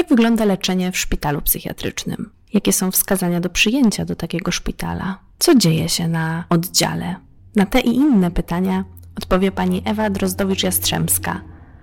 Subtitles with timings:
[0.00, 2.30] Jak wygląda leczenie w szpitalu psychiatrycznym?
[2.52, 5.18] Jakie są wskazania do przyjęcia do takiego szpitala?
[5.38, 7.16] Co dzieje się na oddziale?
[7.56, 8.84] Na te i inne pytania
[9.16, 11.40] odpowie pani Ewa Drozdowicz-Jastrzębska,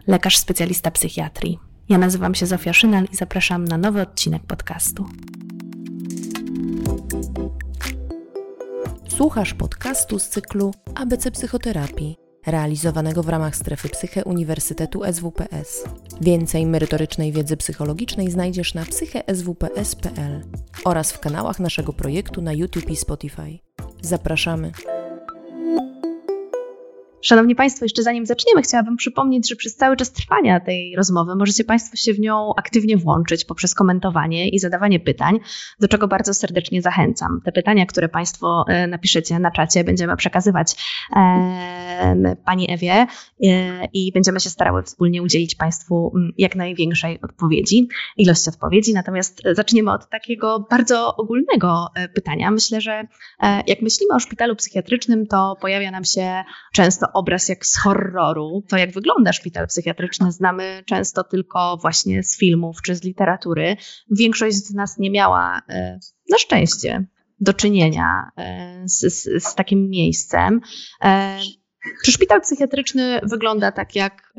[0.07, 1.59] lekarz specjalista psychiatrii.
[1.89, 5.09] Ja nazywam się Zofia Szynal i zapraszam na nowy odcinek podcastu.
[9.07, 15.83] Słuchasz podcastu z cyklu ABC Psychoterapii realizowanego w ramach strefy Psyche Uniwersytetu SWPS.
[16.21, 20.43] Więcej merytorycznej wiedzy psychologicznej znajdziesz na psycheswps.pl
[20.85, 23.59] oraz w kanałach naszego projektu na YouTube i Spotify.
[24.01, 24.71] Zapraszamy!
[27.21, 31.63] Szanowni Państwo, jeszcze zanim zaczniemy, chciałabym przypomnieć, że przez cały czas trwania tej rozmowy możecie
[31.63, 35.39] Państwo się w nią aktywnie włączyć poprzez komentowanie i zadawanie pytań,
[35.79, 37.41] do czego bardzo serdecznie zachęcam.
[37.45, 40.75] Te pytania, które Państwo e, napiszecie na czacie, będziemy przekazywać
[41.15, 43.07] e, Pani Ewie e,
[43.93, 47.87] i będziemy się starały wspólnie udzielić Państwu jak największej odpowiedzi,
[48.17, 48.93] ilości odpowiedzi.
[48.93, 52.51] Natomiast zaczniemy od takiego bardzo ogólnego pytania.
[52.51, 53.07] Myślę, że
[53.67, 56.43] jak myślimy o szpitalu psychiatrycznym, to pojawia nam się
[56.73, 58.63] często obraz jak z horroru.
[58.67, 63.77] To, jak wygląda szpital psychiatryczny, znamy często tylko właśnie z filmów czy z literatury.
[64.11, 67.05] Większość z nas nie miała e, na szczęście
[67.39, 70.61] do czynienia e, z, z, z takim miejscem.
[71.03, 71.39] E,
[72.05, 74.33] czy szpital psychiatryczny wygląda tak, jak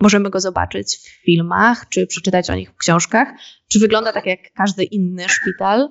[0.00, 3.28] możemy go zobaczyć w filmach, czy przeczytać o nich w książkach?
[3.68, 5.88] Czy wygląda tak jak każdy inny szpital?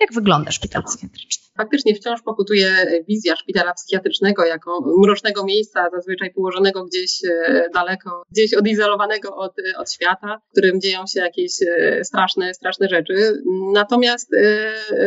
[0.00, 1.46] Jak wygląda szpital psychiatryczny?
[1.56, 2.70] faktycznie wciąż pokutuje
[3.08, 9.92] wizja szpitala psychiatrycznego jako mrocznego miejsca, zazwyczaj położonego gdzieś e, daleko, gdzieś odizolowanego od, od
[9.92, 13.42] świata, w którym dzieją się jakieś e, straszne, straszne rzeczy.
[13.72, 14.36] Natomiast e,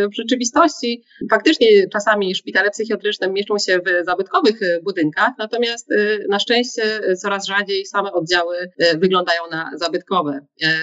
[0.08, 5.88] w rzeczywistości faktycznie czasami szpitale psychiatryczne mieszczą się w zabytkowych budynkach, natomiast
[6.30, 6.82] na szczęście
[7.22, 8.56] coraz rzadziej same oddziały
[8.98, 10.40] wyglądają na zabytkowe.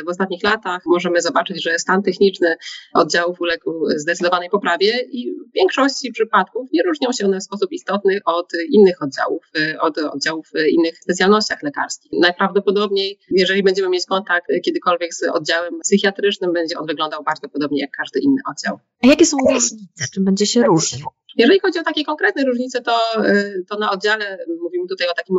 [0.07, 2.57] W ostatnich latach możemy zobaczyć, że stan techniczny
[2.95, 8.49] oddziałów uległ zdecydowanej poprawie i większości przypadków nie różnią się one w sposób istotny od
[8.71, 12.11] innych oddziałów, y, od oddziałów w innych specjalnościach lekarskich.
[12.21, 17.91] Najprawdopodobniej, jeżeli będziemy mieć kontakt kiedykolwiek z oddziałem psychiatrycznym, będzie on wyglądał bardzo podobnie jak
[17.91, 18.79] każdy inny oddział.
[19.05, 20.05] A jakie są różnice?
[20.13, 21.07] Czym będzie się różnił?
[21.37, 25.37] Jeżeli chodzi o takie konkretne różnice, to, y, to na oddziale, mówimy tutaj o takim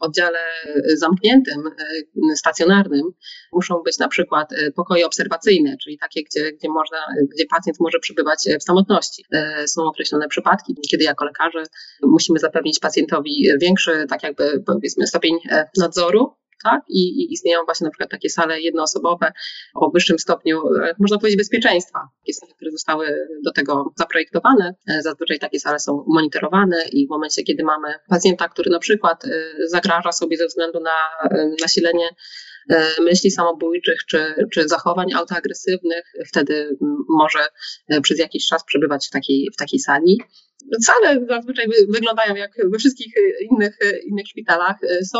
[0.00, 0.38] oddziale
[0.94, 1.66] zamkniętym,
[2.32, 3.02] y, stacjonarnym,
[3.52, 6.98] muszą być na przykład pokoje obserwacyjne, czyli takie, gdzie, gdzie, można,
[7.34, 9.24] gdzie pacjent może przebywać w samotności.
[9.66, 11.62] Są określone przypadki, kiedy jako lekarze
[12.02, 15.38] musimy zapewnić pacjentowi większy, tak jakby powiedzmy, stopień
[15.78, 16.82] nadzoru tak?
[16.88, 19.32] I, I, istnieją właśnie na przykład takie sale jednoosobowe
[19.74, 21.98] o wyższym stopniu, e, można powiedzieć, bezpieczeństwa.
[22.20, 24.74] Takie sale, które zostały do tego zaprojektowane.
[24.88, 29.24] E, zazwyczaj takie sale są monitorowane i w momencie, kiedy mamy pacjenta, który na przykład
[29.24, 29.28] e,
[29.66, 30.96] zagraża sobie ze względu na
[31.62, 32.08] nasilenie
[33.00, 36.76] myśli samobójczych czy, czy zachowań autoagresywnych, wtedy
[37.08, 37.38] może
[38.02, 40.20] przez jakiś czas przebywać w takiej, w takiej sali.
[40.82, 43.12] Sale zazwyczaj wyglądają jak we wszystkich
[43.50, 44.76] innych, innych szpitalach.
[45.04, 45.18] Są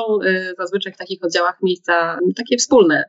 [0.59, 3.04] zazwyczaj w takich oddziałach miejsca takie wspólne,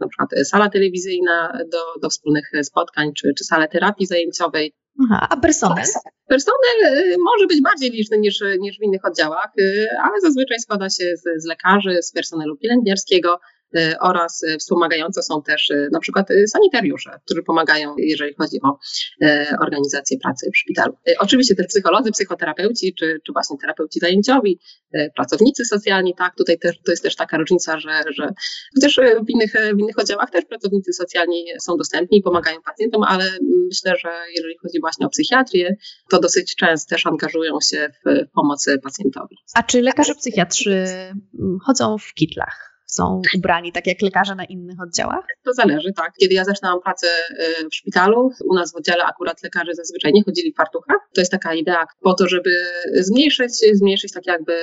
[0.00, 4.74] na przykład sala telewizyjna do, do wspólnych spotkań, czy, czy salę terapii zajęciowej.
[5.04, 5.84] Aha, a personel?
[6.28, 9.52] Personel może być bardziej liczny niż, niż w innych oddziałach,
[10.02, 13.40] ale zazwyczaj składa się z, z lekarzy, z personelu pielęgniarskiego,
[14.00, 18.78] oraz y, wspomagające są też y, na przykład sanitariusze, którzy pomagają, jeżeli chodzi o
[19.62, 20.96] organizację pracy w szpitalu.
[21.18, 24.60] Oczywiście też psycholodzy, psychoterapeuci, czy, czy właśnie terapeuci zajęciowi,
[25.16, 28.28] pracownicy socjalni, tak, tutaj też, to jest też taka różnica, że, że
[28.74, 33.24] chociaż w innych, w innych oddziałach też pracownicy socjalni są dostępni i pomagają pacjentom, ale
[33.68, 35.76] myślę, że jeżeli chodzi właśnie o psychiatrię,
[36.10, 39.36] to dosyć często też angażują się w pomoc pacjentowi.
[39.54, 40.86] A czy lekarze psychiatrzy
[41.66, 42.73] chodzą w kitlach?
[42.94, 45.24] Są ubrani tak jak lekarze na innych oddziałach?
[45.44, 46.12] To zależy, tak.
[46.20, 50.22] Kiedy ja zaczynałam pracę y, w szpitalu, u nas w oddziale akurat lekarze zazwyczaj nie
[50.24, 50.98] chodzili w fartuchach.
[51.14, 52.50] To jest taka idea po to, żeby
[52.94, 54.56] zmniejszyć, zmniejszyć tak jakby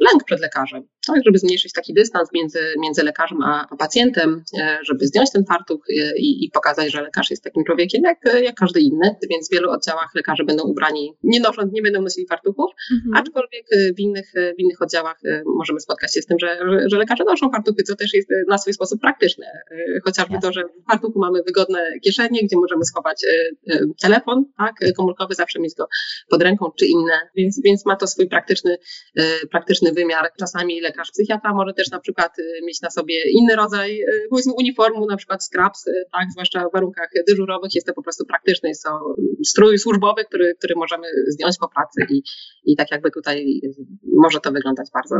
[0.00, 4.78] lęk przed lekarzem, tak, żeby zmniejszyć taki dystans między, między lekarzem a, a pacjentem, e,
[4.82, 8.54] żeby zdjąć ten fartuch e, i, i, pokazać, że lekarz jest takim człowiekiem jak, jak
[8.54, 12.70] każdy inny, więc w wielu oddziałach lekarze będą ubrani, nie nosząc, nie będą nosili fartuchów,
[12.92, 13.22] mhm.
[13.22, 13.66] aczkolwiek
[13.96, 17.24] w innych, w innych oddziałach e, możemy spotkać się z tym, że, że, że lekarze
[17.24, 19.46] noszą fartuch fartuchy, co też jest e, na swój sposób praktyczne.
[19.46, 24.74] E, chociażby to, że w fartuchu mamy wygodne kieszenie, gdzie możemy schować e, telefon tak,
[24.96, 25.88] komórkowy, zawsze mieć go
[26.28, 28.78] pod ręką, czy inne, więc, więc ma to swój praktyczny,
[29.50, 30.30] praktyczny wymiar.
[30.38, 32.36] Czasami lekarz psychiatra może też na przykład
[32.66, 34.00] mieć na sobie inny rodzaj,
[34.30, 38.68] powiedzmy, uniformu, na przykład scraps, tak, zwłaszcza w warunkach dyżurowych jest to po prostu praktyczne,
[38.68, 42.22] jest to strój służbowy, który, który możemy zdjąć po pracy i,
[42.64, 43.60] i tak jakby tutaj
[44.04, 45.14] może to wyglądać bardzo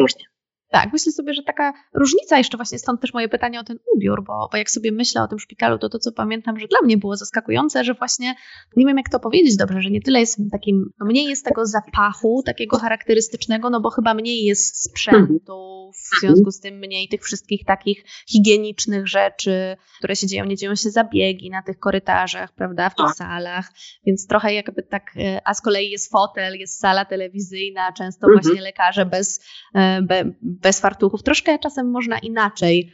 [0.00, 0.24] różnie.
[0.70, 4.24] Tak, myślę sobie, że taka różnica, jeszcze właśnie stąd też moje pytanie o ten ubiór,
[4.24, 6.96] bo, bo jak sobie myślę o tym szpitalu, to to, co pamiętam, że dla mnie
[6.96, 8.34] było zaskakujące, że właśnie,
[8.76, 11.66] nie wiem jak to powiedzieć dobrze, że nie tyle jest takim, no mniej jest tego
[11.66, 17.22] zapachu, takiego charakterystycznego, no bo chyba mniej jest sprzętu, w związku z tym mniej tych
[17.22, 22.90] wszystkich takich higienicznych rzeczy, które się dzieją, nie dzieją się zabiegi na tych korytarzach, prawda,
[22.90, 23.16] w tych tak.
[23.16, 23.72] salach,
[24.06, 28.42] więc trochę jakby tak, e, a z kolei jest fotel, jest sala telewizyjna, często mhm.
[28.42, 29.40] właśnie lekarze bez,
[29.74, 30.02] e,
[30.42, 31.22] bez fartuchów.
[31.22, 32.92] Troszkę czasem można inaczej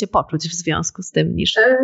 [0.00, 1.56] się poczuć w związku z tym niż.
[1.56, 1.76] E,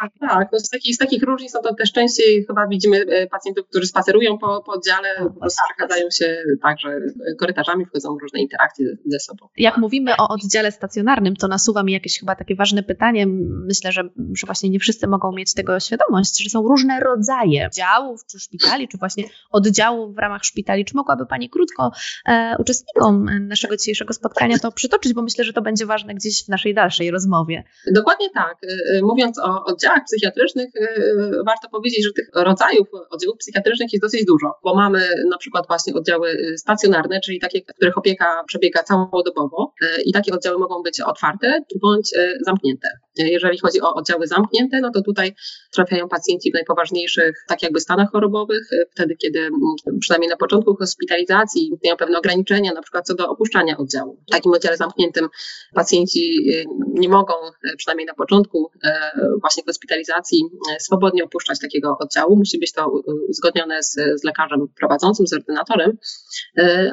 [0.00, 0.48] tak, tak.
[0.52, 3.86] No z, takich, z takich różnic no to też częściej chyba widzimy e, pacjentów, którzy
[3.86, 5.76] spacerują po, po oddziale, no, po prostu tak.
[5.76, 7.00] przechadzają się także
[7.38, 9.48] korytarzami, wchodzą w różne interakcje ze sobą.
[9.56, 13.26] Jak mówimy o oddziale stacjonarnym, to nasuwa mi jakieś chyba takie ważne pytanie.
[13.66, 14.02] Myślę, że,
[14.34, 18.88] że właśnie nie wszyscy mogą mieć tego świadomość, że są różne rodzaje oddziałów, czy szpitali,
[18.88, 20.84] czy właśnie oddziałów w ramach szpitali.
[20.84, 21.90] Czy mogłaby Pani krótko
[22.26, 26.48] e, uczestnikom naszego dzisiejszego spotkania to przytoczyć, bo myślę, że to będzie ważne gdzieś w
[26.48, 27.64] naszej dalszej rozmowie.
[27.92, 28.56] Dokładnie tak.
[28.64, 34.02] Y, y, mówiąc o oddziałach psychiatrycznych, y, warto powiedzieć, że tych rodzajów oddziałów psychiatrycznych jest
[34.02, 39.72] dosyć dużo, bo mamy na przykład właśnie oddziały stacjonarne, czyli takie, których opieka przebiega całodobowo
[40.04, 42.10] i takie oddziały mogą być otwarte bądź
[42.40, 42.88] zamknięte.
[43.16, 45.34] Jeżeli chodzi o oddziały zamknięte, no to tutaj
[45.72, 51.72] trafiają pacjenci w najpoważniejszych, tak jakby stanach chorobowych, wtedy kiedy mm, przynajmniej na początku hospitalizacji
[51.84, 54.18] mają pewne ograniczenia, na przykład co do opuszczania oddziału.
[54.28, 55.28] W takim oddziale zamkniętym
[55.74, 56.50] pacjenci
[56.94, 62.36] nie mogą, e, przynajmniej na początku e, właśnie hospitalizacji, e, swobodnie opuszczać takiego oddziału.
[62.36, 62.92] Musi być to
[63.28, 65.98] uzgodnione z, z lekarzem prowadzącym, z ordynatorem,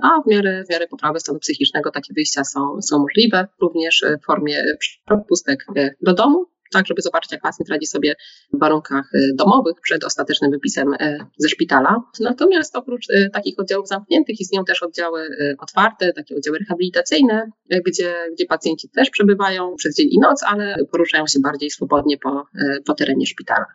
[0.02, 4.26] a w miarę, w miarę poprawy stanu psychicznego takie wyjścia są, są możliwe, również w
[4.26, 5.66] formie przepustek
[6.02, 8.16] do domu, tak żeby zobaczyć, jak pacjent radzi sobie
[8.54, 11.96] w warunkach y, domowych przed ostatecznym wypisem y, ze szpitala.
[12.20, 15.30] Natomiast oprócz y, takich oddziałów zamkniętych istnieją też oddziały
[15.60, 17.52] otwarte, takie oddziały rehabilitacyjne,
[17.86, 22.46] gdzie, gdzie pacjenci też przebywają przez dzień i noc, ale poruszają się bardziej swobodnie po,
[22.86, 23.66] po terenie szpitala.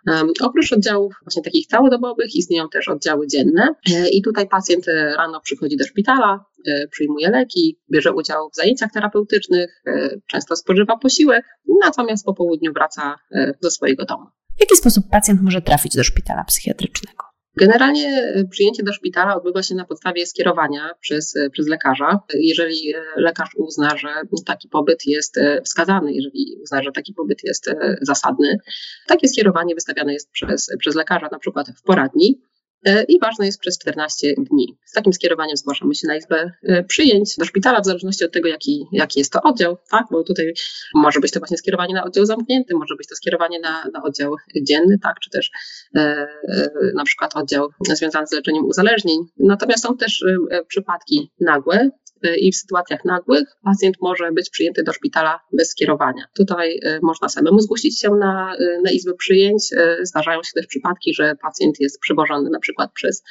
[0.41, 3.75] Oprócz oddziałów właśnie takich całodobowych istnieją też oddziały dzienne
[4.13, 6.45] i tutaj pacjent rano przychodzi do szpitala,
[6.91, 11.45] przyjmuje leki, bierze udział w zajęciach terapeutycznych, e, często spożywa posiłek,
[11.85, 14.27] natomiast po południu wraca e, do swojego domu.
[14.57, 17.25] W jaki sposób pacjent może trafić do szpitala psychiatrycznego?
[17.59, 22.21] Generalnie przyjęcie do szpitala odbywa się na podstawie skierowania przez, przez lekarza.
[22.35, 24.09] Jeżeli lekarz uzna, że
[24.47, 27.71] taki pobyt jest wskazany, jeżeli uzna, że taki pobyt jest
[28.03, 28.59] zasadny,
[29.07, 32.41] takie skierowanie wystawiane jest przez, przez lekarza na przykład w poradni.
[32.87, 34.79] E, i ważne jest przez 14 dni.
[34.85, 38.49] Z takim skierowaniem zgłaszamy się na izbę e, przyjęć do szpitala, w zależności od tego,
[38.49, 40.07] jaki, jaki jest to oddział, tak?
[40.11, 40.53] bo tutaj
[40.95, 44.35] może być to właśnie skierowanie na oddział zamknięty, może być to skierowanie na, na oddział
[44.63, 45.21] dzienny, tak?
[45.21, 45.51] czy też
[45.97, 49.19] e, e na przykład oddział związany z leczeniem uzależnień.
[49.39, 50.25] Natomiast są też
[50.69, 51.91] przypadki nagłe,
[52.39, 56.25] i w sytuacjach nagłych pacjent może być przyjęty do szpitala bez skierowania.
[56.37, 59.71] Tutaj można samemu zgłosić się na, na izbę przyjęć.
[60.03, 63.23] Zdarzają się też przypadki, że pacjent jest przywożony na przykład przez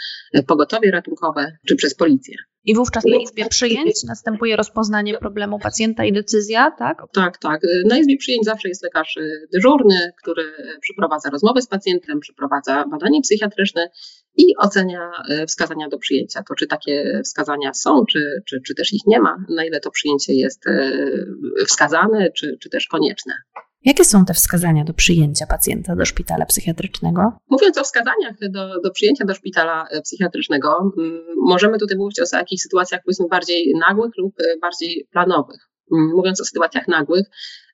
[0.48, 2.36] pogotowie ratunkowe czy przez policję.
[2.66, 7.04] I wówczas na izbie przyjęć następuje rozpoznanie problemu pacjenta i decyzja, tak?
[7.14, 7.62] Tak, tak.
[7.86, 9.20] Na izbie przyjęć zawsze jest lekarz
[9.54, 10.44] dyżurny, który
[10.82, 13.90] przeprowadza rozmowę z pacjentem, przeprowadza badanie psychiatryczne
[14.38, 16.44] i ocenia e, wskazania do przyjęcia.
[16.48, 19.92] To czy takie wskazania są, czy, czy, czy też ich nie ma, na ile to
[19.92, 20.92] przyjęcie jest e,
[21.66, 23.34] wskazane, czy, czy też konieczne.
[23.86, 27.22] Jakie są te wskazania do przyjęcia pacjenta do szpitala psychiatrycznego?
[27.50, 30.92] Mówiąc o wskazaniach do, do przyjęcia do szpitala e, psychiatrycznego,
[31.38, 35.70] możemy tutaj mówić o jakichś sytuacjach powiedzmy bardziej nagłych lub bardziej planowych.
[35.92, 37.26] Mówiąc o sytuacjach nagłych,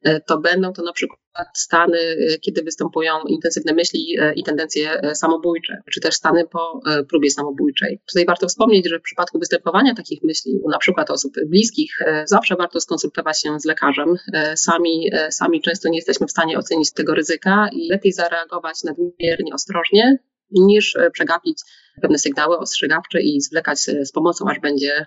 [0.04, 1.20] e, to będą to na przykład
[1.54, 7.32] stany, e, kiedy występują intensywne myśli e, i tendencje samobójcze, czy też stany po próbie
[7.32, 8.02] samobójczej.
[8.10, 12.56] Tutaj warto wspomnieć, że w przypadku występowania takich myśli, u na przykład osób bliskich, zawsze
[12.56, 14.16] warto skonsultować się z lekarzem.
[14.56, 20.18] Sami, sami często nie jesteśmy w stanie ocenić tego ryzyka i lepiej zareagować nadmiernie ostrożnie,
[20.52, 21.62] niż przegapić
[22.02, 25.06] pewne sygnały ostrzegawcze i zwlekać z pomocą, aż będzie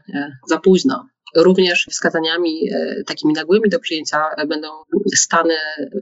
[0.49, 1.09] za późno.
[1.37, 4.69] Również wskazaniami e, takimi nagłymi do przyjęcia będą
[5.17, 5.55] stany,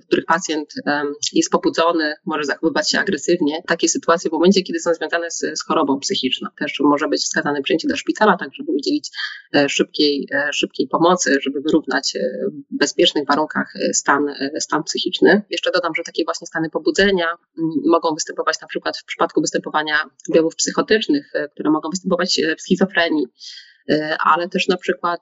[0.02, 0.74] w których pacjent
[1.32, 3.62] jest pobudzony, może zachowywać się agresywnie.
[3.66, 6.48] Takie sytuacje w momencie, kiedy są związane z, z chorobą psychiczną.
[6.58, 9.10] Też może być wskazane przyjęcie do szpitala, tak żeby udzielić
[9.54, 12.12] e, szybkiej, e, szybkiej pomocy, żeby wyrównać
[12.72, 14.26] w bezpiecznych warunkach stan,
[14.58, 15.42] stan psychiczny.
[15.50, 17.26] Jeszcze dodam, że takie właśnie stany pobudzenia
[17.84, 23.71] mogą występować na przykład w przypadku występowania objawów psychotycznych, które mogą występować w schizofrenii E,
[24.18, 25.20] ale też na przykład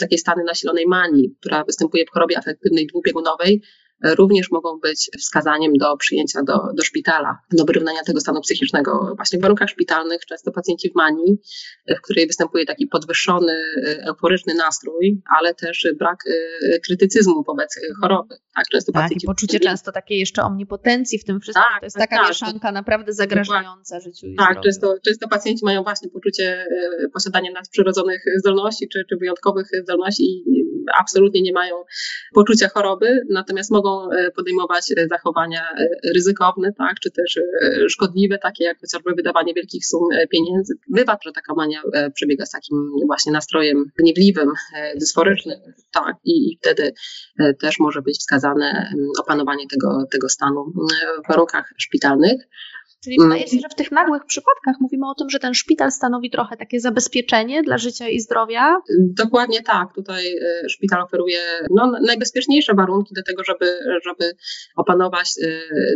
[0.00, 3.62] takie stany nasilonej manii, która występuje w chorobie afektywnej dwubiegunowej,
[4.04, 9.12] również mogą być wskazaniem do przyjęcia do, do szpitala, do wyrównania tego stanu psychicznego.
[9.16, 11.38] Właśnie w warunkach szpitalnych często pacjenci w manii,
[11.98, 13.52] w której występuje taki podwyższony,
[14.08, 16.18] euforyczny nastrój, ale też brak
[16.84, 18.34] krytycyzmu wobec choroby.
[18.56, 19.26] Tak, często tak, pacjenci...
[19.26, 21.64] poczucie często takiej jeszcze omnipotencji w tym wszystkim.
[21.72, 25.64] Tak, to jest tak, taka tak, mieszanka naprawdę zagrażająca życiu i Tak, często, często pacjenci
[25.64, 26.66] mają właśnie poczucie
[27.12, 31.74] posiadania nadprzyrodzonych zdolności czy, czy wyjątkowych zdolności i absolutnie nie mają
[32.34, 37.40] poczucia choroby, natomiast mogą e, podejmować e, zachowania e, ryzykowne, tak, czy też
[37.88, 40.74] szkodliwe, takie jak chociażby wydawanie wielkich sum pieniędzy.
[40.88, 41.82] Bywa, że taka mania
[42.14, 44.48] przebiega z takim właśnie nastrojem gniewliwym,
[44.96, 45.58] dysforycznym,
[45.92, 46.92] tak, i, i wtedy
[47.60, 50.72] też może być wskazane opanowanie tego, tego stanu
[51.24, 52.42] w warunkach szpitalnych.
[53.04, 53.28] Czyli mm.
[53.28, 56.56] wydaje się, że w tych nagłych przypadkach mówimy o tym, że ten szpital stanowi trochę
[56.56, 58.76] takie zabezpieczenie dla życia i zdrowia?
[58.98, 59.94] Dokładnie tak.
[59.94, 61.38] Tutaj e, szpital oferuje
[61.70, 64.36] no, najbezpieczniejsze warunki do tego, żeby, żeby
[64.76, 65.48] opanować e,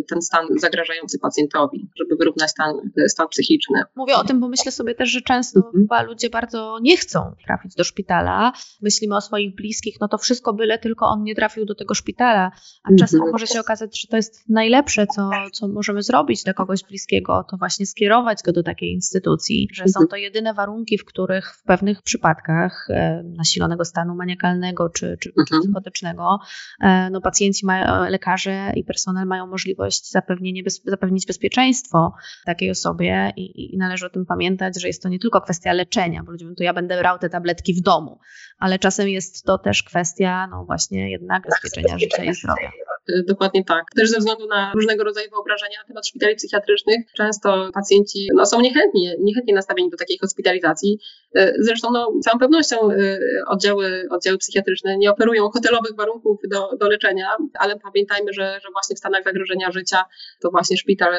[0.09, 2.75] ten stan zagrażający pacjentowi, żeby wyrównać stan,
[3.09, 3.83] stan psychiczny.
[3.97, 5.75] Mówię o tym, bo myślę sobie też, że często mhm.
[5.75, 8.53] chyba ludzie bardzo nie chcą trafić do szpitala.
[8.83, 12.51] Myślimy o swoich bliskich, no to wszystko byle tylko on nie trafił do tego szpitala,
[12.85, 13.33] a czasem mhm.
[13.33, 17.45] może się okazać, że to jest najlepsze, co, co możemy zrobić dla kogoś bliskiego bliskiego,
[17.51, 21.63] to właśnie skierować go do takiej instytucji, że są to jedyne warunki, w których w
[21.63, 25.63] pewnych przypadkach e, nasilonego stanu maniakalnego czy, czy, mhm.
[25.63, 26.39] psychotycznego
[26.81, 32.13] e, no, pacjenci, mają, lekarze i personel mają możliwość zapewnienie, bez, zapewnić bezpieczeństwo
[32.45, 36.23] takiej osobie i, i należy o tym pamiętać, że jest to nie tylko kwestia leczenia,
[36.25, 38.19] bo ludzie mówią, to ja będę brał te tabletki w domu,
[38.59, 42.71] ale czasem jest to też kwestia no właśnie jednak bezpieczenia życia i zdrowia.
[43.11, 43.85] Y, dokładnie tak.
[43.97, 48.61] Też ze względu na różnego rodzaju wyobrażenia na temat szpitali psychiatrycznych, często pacjenci no, są
[48.61, 50.99] niechętnie, niechętnie nastawieni do takiej hospitalizacji.
[51.39, 56.77] Y, zresztą no, z całą pewnością y, oddziały, oddziały psychiatryczne nie oferują hotelowych warunków do,
[56.81, 60.05] do leczenia, ale pamiętajmy, że, że właśnie w stanach zagrożenia życia
[60.41, 61.13] to właśnie szpital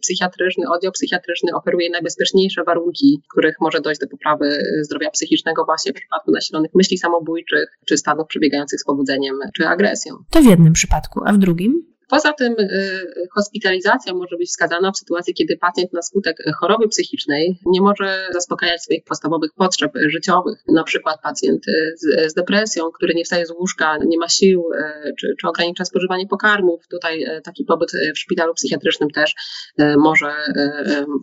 [0.00, 5.92] psychiatryczny, oddział psychiatryczny oferuje najbezpieczniejsze warunki, w których może dojść do poprawy zdrowia psychicznego właśnie
[5.92, 10.14] w przypadku nasilonych myśli samobójczych, czy stanów przebiegających z pobudzeniem, czy agresją.
[10.30, 11.82] To w jednym przypadku przypadku, a w drugim?
[12.10, 17.58] Poza tym y, hospitalizacja może być wskazana w sytuacji, kiedy pacjent na skutek choroby psychicznej
[17.66, 20.58] nie może zaspokajać swoich podstawowych potrzeb życiowych.
[20.68, 24.64] Na przykład pacjent y, z, z depresją, który nie wstaje z łóżka, nie ma sił,
[24.72, 26.88] y, czy, czy ogranicza spożywanie pokarmów.
[26.90, 29.34] Tutaj taki pobyt w szpitalu psychiatrycznym też
[29.98, 30.32] może,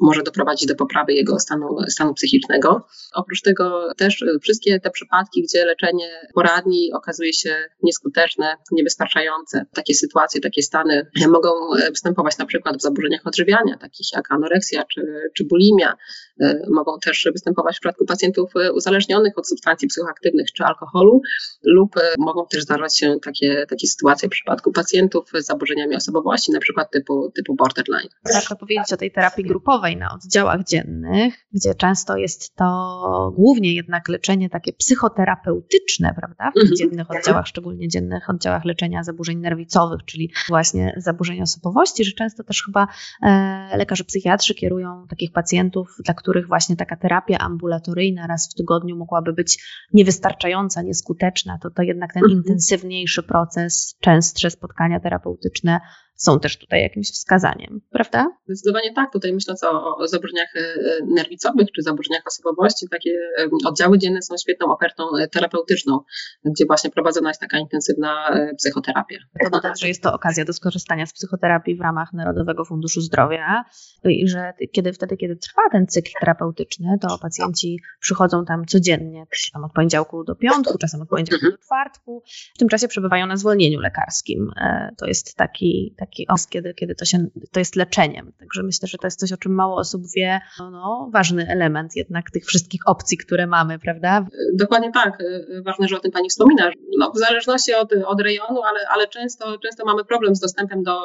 [0.01, 2.86] może doprowadzić do poprawy jego stanu, stanu psychicznego.
[3.13, 9.65] Oprócz tego też wszystkie te przypadki, gdzie leczenie poradni okazuje się nieskuteczne, niewystarczające.
[9.74, 14.31] Takie sytuacje, takie stany stany mogą e, występować na przykład w zaburzeniach odżywiania, takich jak
[14.31, 15.01] anoreksja czy,
[15.34, 15.93] czy bulimia.
[16.41, 21.22] E, mogą też występować w przypadku pacjentów e, uzależnionych od substancji psychoaktywnych czy alkoholu,
[21.63, 26.60] lub mogą też zdarzać się takie, takie sytuacje w przypadku pacjentów z zaburzeniami osobowości, na
[26.60, 28.10] przykład typu, typu borderline.
[28.34, 34.08] Warto powiedzieć o tej terapii grupowej na oddziałach dziennych, gdzie często jest to głównie jednak
[34.08, 36.51] leczenie takie psychoterapeutyczne, prawda?
[36.51, 36.77] W tych mhm.
[36.77, 42.44] dziennych oddziałach, szczególnie dziennych oddziałach leczenia zaburzeń nerwicowych, czyli właśnie właśnie zaburzeń osobowości, że często
[42.44, 42.88] też chyba
[43.24, 48.98] e, lekarze psychiatrzy kierują takich pacjentów, dla których właśnie taka terapia ambulatoryjna raz w tygodniu
[48.98, 52.38] mogłaby być niewystarczająca, nieskuteczna, to to jednak ten mhm.
[52.38, 55.79] intensywniejszy proces, częstsze spotkania terapeutyczne
[56.17, 58.31] są też tutaj jakimś wskazaniem, prawda?
[58.45, 59.12] Zdecydowanie tak.
[59.13, 60.62] Tutaj myśląc o, o zaburzeniach e,
[61.05, 66.00] nerwicowych czy zaburzeniach osobowości, takie e, oddziały dzienne są świetną ofertą e, terapeutyczną,
[66.45, 69.17] gdzie właśnie prowadzona jest taka intensywna psychoterapia.
[69.43, 73.63] To dodać, że jest to okazja do skorzystania z psychoterapii w ramach Narodowego Funduszu Zdrowia
[74.03, 79.63] i że kiedy wtedy, kiedy trwa ten cykl terapeutyczny, to pacjenci przychodzą tam codziennie, tam
[79.63, 82.24] od poniedziałku do piątku, czasem od poniedziałku do czwartku.
[82.55, 84.51] W tym czasie przebywają na zwolnieniu lekarskim.
[84.97, 88.31] To jest taki, taki taki okres, kiedy, kiedy to, się, to jest leczeniem.
[88.39, 90.39] Także myślę, że to jest coś, o czym mało osób wie.
[90.59, 94.25] No, no, ważny element jednak tych wszystkich opcji, które mamy, prawda?
[94.53, 95.23] Dokładnie tak.
[95.65, 96.71] Ważne, że o tym Pani wspomina.
[96.97, 100.99] No, w zależności od, od rejonu, ale, ale często, często mamy problem z dostępem do,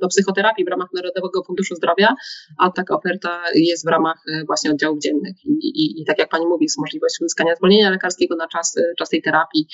[0.00, 2.14] do psychoterapii w ramach Narodowego Funduszu Zdrowia,
[2.58, 5.44] a taka oferta jest w ramach właśnie oddziałów dziennych.
[5.44, 9.08] I, i, i tak jak Pani mówi, jest możliwość uzyskania zwolnienia lekarskiego na czas, czas
[9.08, 9.66] tej terapii.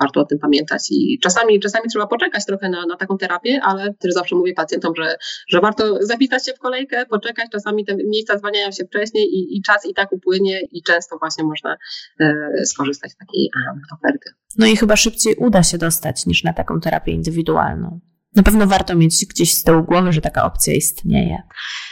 [0.00, 0.82] Warto o tym pamiętać.
[0.90, 4.92] I czasami, czasami trzeba poczekać trochę na, na taką terapię, ale też zawsze mówię pacjentom,
[4.96, 5.16] że,
[5.48, 9.62] że warto zapisać się w kolejkę, poczekać, czasami te miejsca zwalniają się wcześniej i, i
[9.62, 11.76] czas i tak upłynie i często właśnie można
[12.20, 14.30] e, skorzystać z takiej e, oferty.
[14.58, 18.00] No i chyba szybciej uda się dostać niż na taką terapię indywidualną.
[18.36, 21.42] Na pewno warto mieć gdzieś z tyłu głowy, że taka opcja istnieje.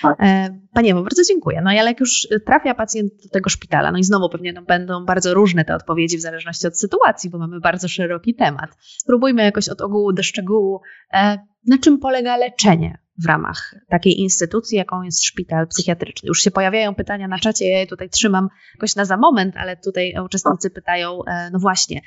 [0.03, 0.17] Tak.
[0.21, 1.61] E, Panie Ewo, bardzo dziękuję.
[1.65, 5.05] No ale jak już trafia pacjent do tego szpitala, no i znowu pewnie no, będą
[5.05, 8.71] bardzo różne te odpowiedzi w zależności od sytuacji, bo mamy bardzo szeroki temat.
[8.81, 10.81] Spróbujmy jakoś od ogółu do szczegółu,
[11.13, 16.27] e, na czym polega leczenie w ramach takiej instytucji, jaką jest szpital psychiatryczny.
[16.27, 19.77] Już się pojawiają pytania na czacie, ja je tutaj trzymam jakoś na za moment, ale
[19.77, 22.01] tutaj uczestnicy pytają, e, no właśnie,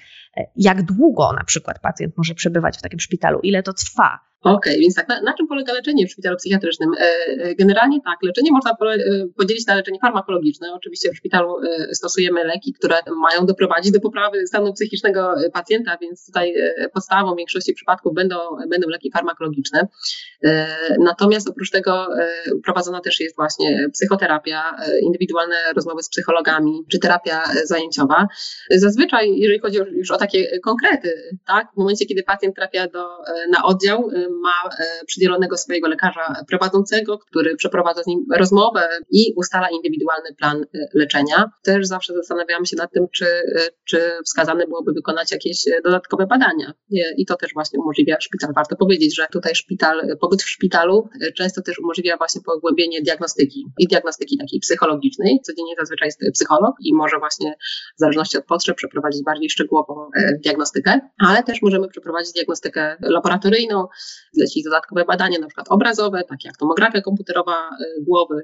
[0.55, 4.81] jak długo na przykład pacjent może przebywać w takim szpitalu, ile to trwa, Okej, okay,
[4.81, 6.89] więc tak, na, na, czym polega leczenie w szpitalu psychiatrycznym?
[6.93, 7.05] E,
[7.43, 8.75] e, generalnie tak, leczenie można e,
[9.37, 10.73] podzielić na leczenie farmakologiczne.
[10.73, 11.55] Oczywiście w szpitalu
[11.91, 16.53] stosujemy leki, które mają doprowadzić do poprawy stanu psychicznego pacjenta, więc tutaj
[16.93, 18.35] podstawą w większości przypadków będą,
[18.69, 19.87] będą leki farmakologiczne.
[20.99, 22.07] Natomiast oprócz tego
[22.63, 24.63] prowadzona też jest właśnie psychoterapia,
[25.01, 28.27] indywidualne rozmowy z psychologami, czy terapia zajęciowa.
[28.71, 31.13] Zazwyczaj, jeżeli chodzi już o takie konkrety,
[31.47, 33.05] tak, w momencie, kiedy pacjent trafia do,
[33.51, 34.09] na oddział,
[34.41, 40.63] ma e, przydzielonego swojego lekarza prowadzącego, który przeprowadza z nim rozmowę i ustala indywidualny plan
[40.63, 41.51] e, leczenia.
[41.63, 46.73] Też zawsze zastanawiałam się nad tym, czy, e, czy wskazane byłoby wykonać jakieś dodatkowe badania.
[47.17, 48.53] I to też właśnie umożliwia szpital.
[48.55, 53.87] Warto powiedzieć, że tutaj szpital, pobyt w szpitalu często też umożliwia właśnie pogłębienie diagnostyki i
[53.87, 55.39] diagnostyki takiej psychologicznej.
[55.43, 57.55] Codziennie zazwyczaj jest psycholog i może właśnie
[57.97, 60.09] w zależności od potrzeb przeprowadzić bardziej szczegółową
[60.43, 63.87] diagnostykę, ale też możemy przeprowadzić diagnostykę laboratoryjną,
[64.33, 68.35] zlecić dodatkowe badania, na przykład obrazowe, takie jak tomografia komputerowa y, głowy,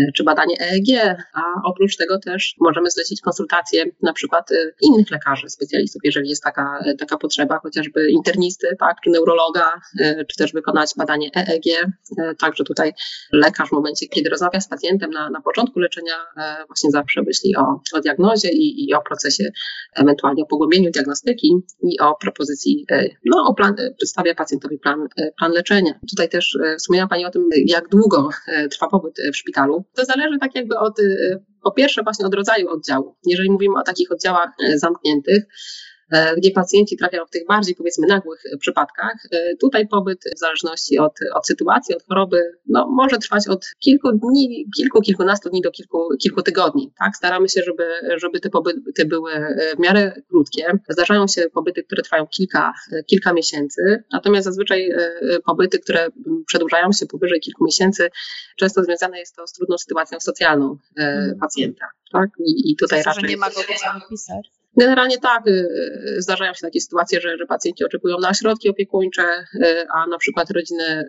[0.00, 5.10] y, czy badanie EEG, a oprócz tego też możemy zlecić konsultacje na przykład y, innych
[5.10, 9.80] lekarzy, specjalistów, jeżeli jest taka, taka potrzeba, chociażby internisty, tak, czy neurologa,
[10.28, 11.86] czy też wykonać badanie EEG.
[12.38, 12.92] Także tutaj
[13.32, 16.14] lekarz w momencie, kiedy rozmawia z pacjentem na, na początku leczenia,
[16.66, 19.44] właśnie zawsze myśli o, o diagnozie i, i o procesie,
[19.96, 21.50] ewentualnie o pogłębieniu diagnostyki
[21.82, 22.86] i o propozycji,
[23.24, 25.08] no o plan, przedstawia pacjentowi plan
[25.38, 25.92] plan leczenia.
[26.10, 29.84] Tutaj też e, wspomniała Pani o tym, jak długo e, trwa pobyt w szpitalu.
[29.94, 30.96] To zależy tak jakby od,
[31.62, 33.16] po pierwsze właśnie od rodzaju oddziału.
[33.26, 35.46] Jeżeli mówimy o takich oddziałach zamkniętych, E,
[36.36, 39.14] gdzie pacjenci trafiają w tych bardziej powiedzmy nagłych e, przypadkach.
[39.32, 44.12] E, tutaj pobyt w zależności od, od sytuacji, od choroby, no, może trwać od kilku
[44.12, 46.92] dni, kilku, kilkunastu dni do kilku, kilku tygodni.
[46.98, 47.16] Tak?
[47.16, 47.84] Staramy się, żeby,
[48.16, 49.32] żeby te pobyty były
[49.76, 50.66] w miarę krótkie.
[50.88, 52.72] Zdarzają się pobyty, które trwają kilka,
[53.06, 54.90] kilka miesięcy, natomiast zazwyczaj
[55.46, 56.08] pobyty, które
[56.46, 58.10] przedłużają się powyżej kilku miesięcy,
[58.56, 61.38] często związane jest to z trudną sytuacją socjalną mhm.
[61.38, 61.86] pacjenta.
[62.12, 62.30] Tak?
[62.46, 63.28] I, i tutaj raczej...
[63.28, 64.59] nie ma go gdzie.
[64.76, 69.22] Generalnie tak, y, y, zdarzają się takie sytuacje, że, że pacjenci oczekują na środki opiekuńcze,
[69.22, 71.04] y, a na przykład rodziny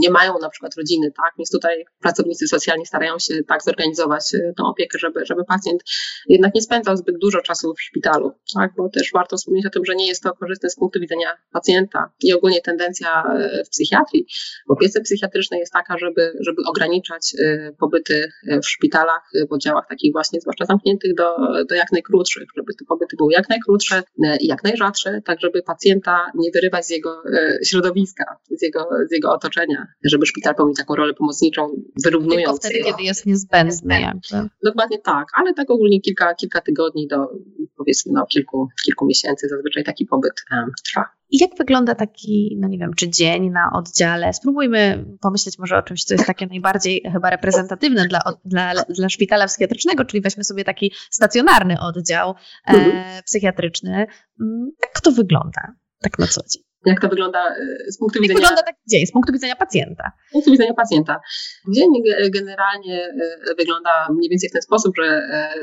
[0.00, 1.32] nie mają na przykład rodziny, tak?
[1.38, 5.82] Więc tutaj pracownicy socjalni starają się tak zorganizować tą opiekę, żeby, żeby pacjent
[6.28, 8.70] jednak nie spędzał zbyt dużo czasu w szpitalu, tak?
[8.76, 12.12] Bo też warto wspomnieć o tym, że nie jest to korzystne z punktu widzenia pacjenta
[12.22, 13.24] i ogólnie tendencja
[13.66, 14.26] w psychiatrii,
[14.68, 17.36] w opiece psychiatrycznej jest taka, żeby, żeby ograniczać
[17.78, 18.28] pobyty
[18.62, 21.36] w szpitalach, w oddziałach takich właśnie, zwłaszcza zamkniętych, do,
[21.68, 25.62] do jak najkrótszych, żeby te pobyty były jak najkrótsze e, i jak najrzadsze, tak żeby
[25.62, 30.74] pacjenta nie wyrywać z jego e, środowiska, z jego, z jego otoczenia, żeby szpital pełnił
[30.74, 32.60] taką rolę pomocniczą, wyrównując.
[32.60, 34.48] Tylko wtedy, kiedy jest niezbędny jakby.
[34.64, 37.16] Dokładnie tak, ale tak ogólnie kilka, kilka tygodni do
[37.76, 41.04] powiedzmy no, kilku, kilku miesięcy zazwyczaj taki pobyt um, trwa.
[41.30, 44.32] I jak wygląda taki, no nie wiem, czy dzień na oddziale?
[44.32, 49.46] Spróbujmy pomyśleć może o czymś, co jest takie najbardziej chyba reprezentatywne dla, dla, dla szpitala
[49.46, 53.22] psychiatrycznego, czyli weźmy sobie taki stacjonarny oddział e, mhm.
[53.24, 54.06] psychiatryczny.
[54.40, 55.60] Mm, jak to wygląda
[56.02, 56.62] tak na co dzień?
[56.86, 58.40] Jak to wygląda e, z punktu jak widzenia.
[58.40, 60.12] wygląda taki dzień, z punktu widzenia pacjenta?
[60.28, 61.20] Z punktu widzenia pacjenta.
[61.74, 61.88] Dzień
[62.34, 65.54] generalnie e, wygląda mniej więcej w ten sposób, że e,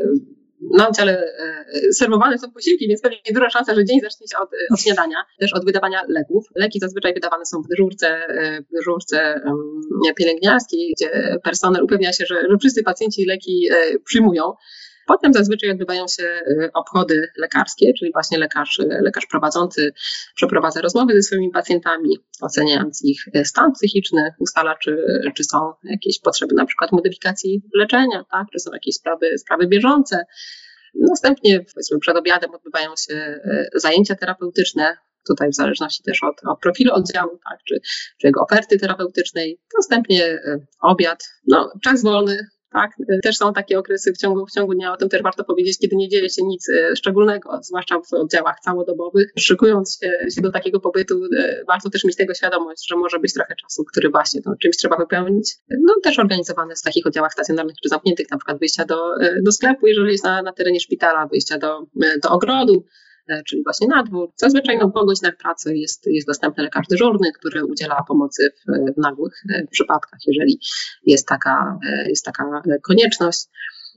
[0.71, 4.49] na oddziale e, serwowane są posiłki, więc pewnie duża szansa, że dzień zacznie się od,
[4.73, 6.45] od śniadania, też od wydawania leków.
[6.55, 9.41] Leki zazwyczaj wydawane są w dyżurce, e, w dyżurce
[10.17, 14.53] pielęgniarskiej, gdzie personel upewnia się, że, że wszyscy pacjenci leki e, przyjmują.
[15.07, 16.41] Potem zazwyczaj odbywają się
[16.73, 19.93] obchody lekarskie, czyli właśnie lekarz, lekarz prowadzący
[20.35, 24.97] przeprowadza rozmowy ze swoimi pacjentami, oceniając ich stan psychiczny, ustala, czy,
[25.35, 30.25] czy są jakieś potrzeby na przykład modyfikacji leczenia, tak, czy są jakieś sprawy, sprawy bieżące.
[30.95, 33.39] Następnie powiedzmy przed obiadem odbywają się
[33.75, 37.79] zajęcia terapeutyczne, tutaj w zależności też od, od profilu oddziału, tak, czy,
[38.21, 39.59] czy jego oferty terapeutycznej.
[39.77, 40.39] Następnie
[40.81, 42.91] obiad, no, czas wolny, tak?
[43.23, 45.95] Też są takie okresy w ciągu, w ciągu dnia, o tym też warto powiedzieć, kiedy
[45.95, 49.33] nie dzieje się nic e, szczególnego, zwłaszcza w oddziałach całodobowych.
[49.39, 53.33] Szykując się, się do takiego pobytu, e, warto też mieć tego świadomość, że może być
[53.33, 55.55] trochę czasu, który właśnie to czymś trzeba wypełnić.
[55.69, 59.87] No też organizowane w takich oddziałach stacjonarnych czy zamkniętych, na przykład wyjścia do, do sklepu,
[59.87, 61.79] jeżeli jest na, na terenie szpitala, wyjścia do,
[62.23, 62.85] do ogrodu,
[63.47, 64.31] czyli właśnie na dwór.
[64.35, 68.97] Zazwyczaj no, po godzinach pracy jest, jest dostępny lekarz dyżurny, który udziela pomocy w, w
[68.97, 69.33] nagłych
[69.71, 70.59] przypadkach, jeżeli
[71.05, 73.47] jest taka, jest taka konieczność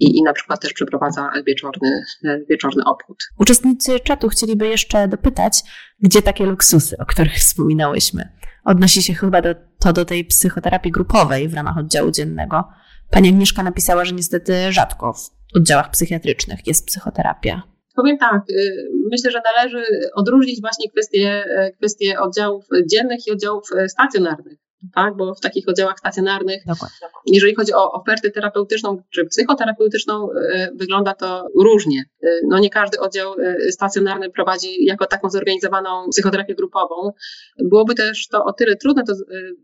[0.00, 2.04] i, i na przykład też przeprowadza wieczorny,
[2.50, 3.18] wieczorny obchód.
[3.38, 5.62] Uczestnicy czatu chcieliby jeszcze dopytać,
[6.00, 8.28] gdzie takie luksusy, o których wspominałyśmy.
[8.64, 12.64] Odnosi się chyba do, to do tej psychoterapii grupowej w ramach oddziału dziennego.
[13.10, 17.75] Pani Agnieszka napisała, że niestety rzadko w oddziałach psychiatrycznych jest psychoterapia.
[17.96, 21.44] Powiem tak, y, myślę, że należy odróżnić właśnie kwestie,
[21.78, 25.16] kwestie oddziałów dziennych i oddziałów stacjonarnych tak?
[25.16, 26.96] bo w takich oddziałach stacjonarnych, Dokładnie.
[27.26, 32.04] jeżeli chodzi o ofertę terapeutyczną czy psychoterapeutyczną, e, wygląda to różnie.
[32.22, 37.12] E, no nie każdy oddział e, stacjonarny prowadzi jako taką zorganizowaną psychoterapię grupową.
[37.58, 39.12] Byłoby też to o tyle trudne do,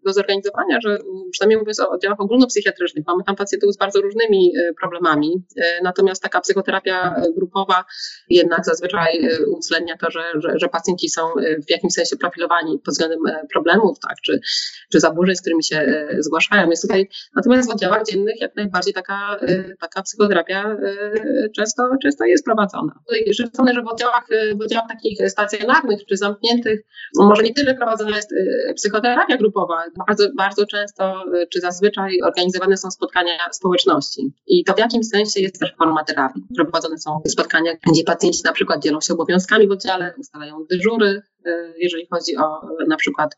[0.05, 0.99] do zorganizowania, że
[1.33, 5.45] przynajmniej mówiąc o oddziałach ogólnopsychiatrycznych, mamy tam pacjentów z bardzo różnymi problemami,
[5.83, 7.85] natomiast taka psychoterapia grupowa
[8.29, 11.23] jednak zazwyczaj uwzględnia to, że, że, że pacjenci są
[11.67, 13.19] w jakimś sensie profilowani pod względem
[13.53, 14.41] problemów, tak, czy,
[14.93, 16.71] czy zaburzeń, z którymi się e, zgłaszają.
[16.71, 22.25] Jest tutaj, natomiast w oddziałach dziennych jak najbardziej taka, e, taka psychoterapia e, często, często
[22.25, 22.93] jest prowadzona.
[23.57, 24.27] Sądzę, że w oddziałach,
[24.59, 26.81] w oddziałach takich stacjonarnych czy zamkniętych
[27.19, 28.31] no może nie tyle prowadzona jest
[28.77, 34.33] psychoterapia grupowa, bardzo, bardzo często czy zazwyczaj organizowane są spotkania społeczności.
[34.47, 36.43] I to w jakimś sensie jest też forma terapii.
[36.57, 41.23] Prowadzone są spotkania, gdzie pacjenci na przykład dzielą się obowiązkami w oddziale, ustalają dyżury,
[41.77, 43.37] jeżeli chodzi o na przykład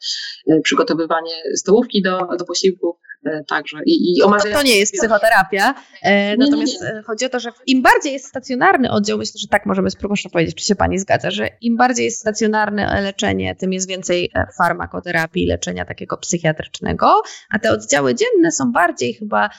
[0.62, 3.13] przygotowywanie stołówki do, do posiłku e,
[3.49, 3.79] także.
[3.87, 4.53] I, i omawiać...
[4.53, 7.03] to, to nie jest psychoterapia, e, natomiast nie, nie.
[7.03, 10.55] chodzi o to, że im bardziej jest stacjonarny oddział, myślę, że tak możemy spróbować powiedzieć,
[10.55, 15.47] czy się Pani zgadza, że im bardziej jest stacjonarne leczenie, tym jest więcej e, farmakoterapii,
[15.47, 19.51] leczenia takiego psychiatrycznego, a te oddziały dzienne są bardziej chyba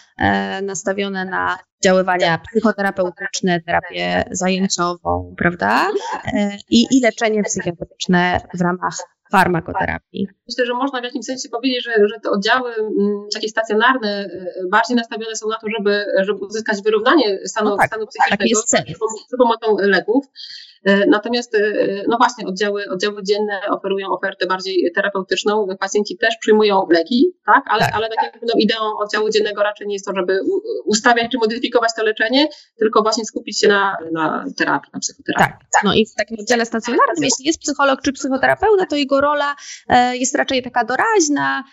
[0.61, 5.87] nastawione na działania psychoterapeutyczne, terapię zajęciową, prawda?
[6.69, 10.27] I, i leczenie psychiatryczne w ramach farmakoterapii.
[10.47, 14.67] Myślę, że można w jakimś sensie powiedzieć, że, że te oddziały mm, takie stacjonarne y,
[14.71, 19.37] bardziej nastawione są na to, żeby, żeby uzyskać wyrównanie stanu, no tak, stanu psychicznego za
[19.37, 20.25] pomocą leków.
[20.85, 21.59] E, natomiast, e,
[22.07, 25.67] no właśnie, oddziały, oddziały dzienne oferują ofertę bardziej terapeutyczną.
[25.79, 27.63] Pacjenci też przyjmują leki, tak?
[27.69, 30.39] Ale tak, ale tak jak no, ideą oddziału dziennego raczej nie jest to, żeby
[30.85, 32.47] ustawiać czy modyfikować to leczenie,
[32.79, 35.67] tylko właśnie skupić się na, na terapii, na psychoterapii.
[35.73, 39.55] Tak, no i w takim oddziale stacjonarnym, jeśli jest psycholog czy psychoterapeuta, to jego rola
[39.89, 41.63] e, jest raczej taka doraźna,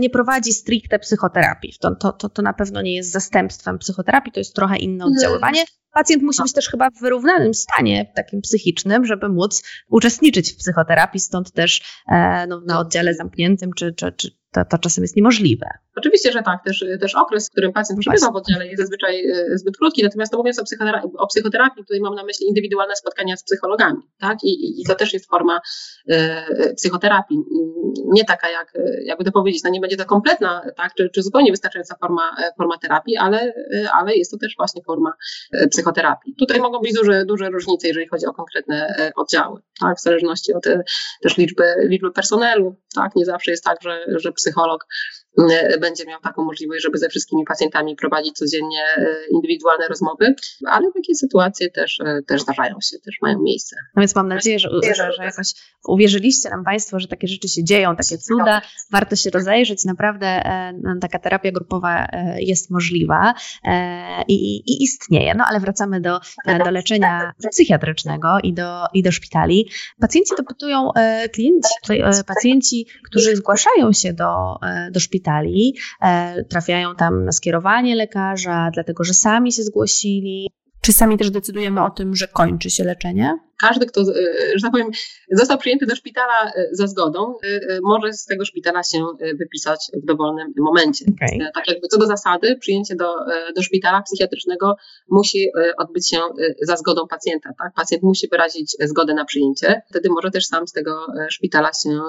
[0.00, 1.72] nie prowadzi stricte psychoterapii.
[1.80, 5.12] To, to, to, to na pewno nie jest zastępstwem psychoterapii, to jest trochę inne mhm.
[5.12, 5.64] oddziaływanie.
[5.92, 11.20] Pacjent musi być też chyba w wyrównanym stanie, takim psychicznym, żeby móc uczestniczyć w psychoterapii,
[11.20, 15.66] stąd też e, no, na oddziale zamkniętym czy, czy, czy to, to czasem jest niemożliwe.
[15.96, 16.64] Oczywiście, że tak.
[16.64, 20.02] Też, też okres, w którym pacjent przebywa w oddziale jest zazwyczaj e, zbyt krótki.
[20.02, 24.02] Natomiast to mówiąc o psychoterapii, o psychoterapii, tutaj mam na myśli indywidualne spotkania z psychologami.
[24.18, 24.38] Tak?
[24.44, 25.60] I, i to też jest forma
[26.08, 27.38] e, psychoterapii.
[28.04, 28.72] Nie taka jak,
[29.04, 30.94] jakby to powiedzieć, no nie będzie to kompletna, tak?
[30.94, 33.40] czy, czy zupełnie wystarczająca forma, e, forma terapii, ale,
[33.74, 35.12] e, ale jest to też właśnie forma
[35.70, 36.34] psychoterapii.
[36.38, 39.98] Tutaj mogą być duże, duże różnice, jeżeli chodzi o konkretne oddziały, tak?
[39.98, 40.64] w zależności od
[41.22, 42.76] też liczby, liczby personelu.
[42.94, 43.16] Tak?
[43.16, 44.80] Nie zawsze jest tak, że, że psycholog
[45.80, 50.34] będzie miał taką możliwość, żeby ze wszystkimi pacjentami prowadzić codziennie e, indywidualne rozmowy,
[50.66, 53.76] ale takie sytuacje też, e, też zdarzają się, też mają miejsce.
[53.96, 55.46] No więc mam nadzieję, że, że, że jakoś
[55.88, 60.42] uwierzyliście nam Państwo, że takie rzeczy się dzieją, takie cuda, warto się rozejrzeć, naprawdę
[61.00, 63.34] taka terapia grupowa jest możliwa
[64.28, 66.20] i, i istnieje, no ale wracamy do,
[66.64, 69.70] do leczenia psychiatrycznego i do, i do szpitali.
[70.00, 70.90] Pacjenci dopytują,
[71.32, 71.74] klienci,
[72.26, 74.56] pacjenci, którzy zgłaszają się do,
[74.90, 80.50] do szpitali, szpitali, e, trafiają tam na skierowanie lekarza, dlatego że sami się zgłosili.
[80.82, 83.38] Czy sami też decydujemy o tym, że kończy się leczenie?
[83.62, 84.04] każdy, kto, e,
[84.54, 84.90] że tak powiem,
[85.30, 88.98] został przyjęty do szpitala e, za zgodą, e, może z tego szpitala się
[89.38, 91.04] wypisać w dowolnym momencie.
[91.16, 91.50] Okay.
[91.54, 93.14] Tak jakby co do zasady, przyjęcie do,
[93.56, 94.76] do szpitala psychiatrycznego
[95.10, 95.46] musi
[95.78, 96.18] odbyć się
[96.62, 97.50] za zgodą pacjenta.
[97.58, 97.74] Tak?
[97.74, 102.00] Pacjent musi wyrazić zgodę na przyjęcie, wtedy może też sam z tego szpitala się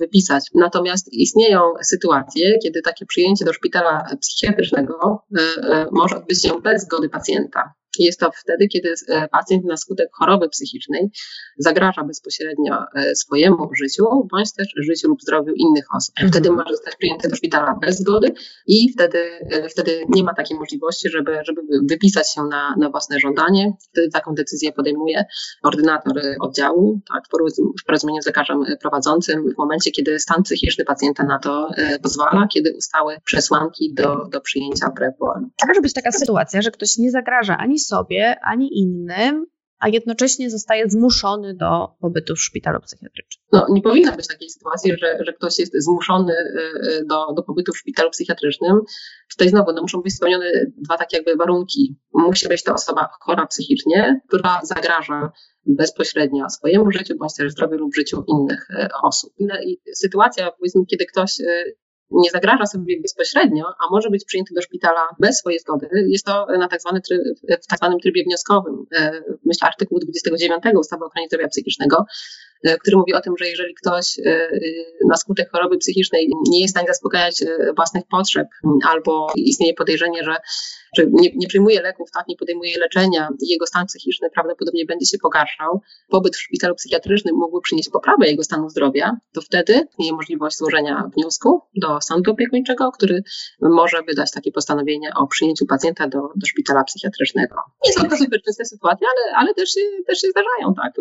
[0.00, 0.44] wypisać.
[0.54, 5.22] Natomiast istnieją sytuacje, kiedy takie przyjęcie do szpitala psychiatrycznego
[5.92, 7.74] może odbyć się bez zgody pacjenta.
[7.98, 11.10] Jest to wtedy, kiedy e, pacjent na skutek choroby psychicznej
[11.58, 16.14] zagraża bezpośrednio e, swojemu życiu, bądź też życiu lub zdrowiu innych osób.
[16.18, 16.32] Mhm.
[16.32, 18.32] Wtedy może zostać przyjęty do szpitala bez zgody
[18.66, 19.18] i wtedy,
[19.50, 23.72] e, wtedy nie ma takiej możliwości, żeby, żeby wypisać się na, na własne żądanie.
[23.90, 25.24] Wtedy taką decyzję podejmuje
[25.62, 27.24] ordynator oddziału, tak,
[27.82, 31.70] w porozumieniu z lekarzem prowadzącym w momencie, kiedy stan psychiczny pacjenta na to
[32.02, 35.34] pozwala, kiedy ustały przesłanki do, do przyjęcia prepo.
[35.68, 39.46] Może być taka sytuacja, że ktoś nie zagraża ani sobie, ani innym,
[39.80, 43.44] a jednocześnie zostaje zmuszony do pobytu w szpitalu psychiatrycznym.
[43.52, 46.34] No, nie powinna być takiej sytuacji, że, że ktoś jest zmuszony
[47.08, 48.80] do, do pobytu w szpitalu psychiatrycznym.
[49.30, 50.44] Tutaj znowu no, muszą być spełnione
[50.76, 51.98] dwa takie jakby warunki.
[52.14, 55.32] Musi być to osoba chora psychicznie, która zagraża
[55.66, 58.68] bezpośrednio swojemu życiu, bądź też zdrowiu lub życiu innych
[59.02, 59.32] osób.
[59.66, 61.36] I sytuacja, powiedzmy, kiedy ktoś
[62.10, 65.88] nie zagraża sobie bezpośrednio, a może być przyjęty do szpitala bez swojej zgody.
[66.08, 67.20] Jest to na tak zwany tryb,
[67.62, 68.86] w tak zwanym trybie wnioskowym,
[69.44, 72.04] myślę artykułu 29 ustawy o ochronie zdrowia psychicznego,
[72.80, 74.48] który mówi o tym, że jeżeli ktoś e,
[75.08, 77.44] na skutek choroby psychicznej nie jest w stanie zaspokajać
[77.76, 78.46] własnych potrzeb
[78.88, 80.36] albo istnieje podejrzenie, że
[80.96, 85.06] że nie, nie przyjmuje leków, tak, nie podejmuje leczenia i jego stan psychiczny prawdopodobnie będzie
[85.06, 90.12] się pogarszał, pobyt w szpitalu psychiatrycznym mógłby przynieść poprawę jego stanu zdrowia, to wtedy istnieje
[90.12, 93.22] możliwość złożenia wniosku do sądu opiekuńczego, który
[93.60, 97.56] może wydać takie postanowienie o przyjęciu pacjenta do, do szpitala psychiatrycznego.
[97.86, 99.74] Nie są to super częste sytuacje, ale, ale też,
[100.06, 100.92] też się zdarzają, tak.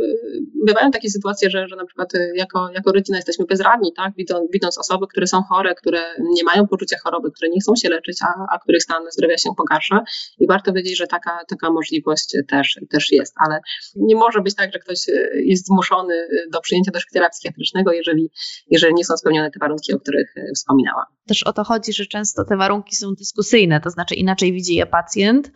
[0.65, 4.77] Bywają takie sytuacje, że, że na przykład jako, jako rodzina jesteśmy bezradni, tak, widząc, widząc
[4.77, 8.55] osoby, które są chore, które nie mają poczucia choroby, które nie chcą się leczyć, a,
[8.55, 10.03] a których stan zdrowia się pogarsza.
[10.39, 13.59] I warto wiedzieć, że taka, taka możliwość też, też jest, ale
[13.95, 17.91] nie może być tak, że ktoś e, jest zmuszony e, do przyjęcia do szpitala psychiatrycznego,
[17.91, 18.31] jeżeli,
[18.69, 21.05] jeżeli nie są spełnione te warunki, o których e, wspominałam.
[21.27, 24.85] Też o to chodzi, że często te warunki są dyskusyjne, to znaczy inaczej widzi je
[24.85, 25.51] pacjent,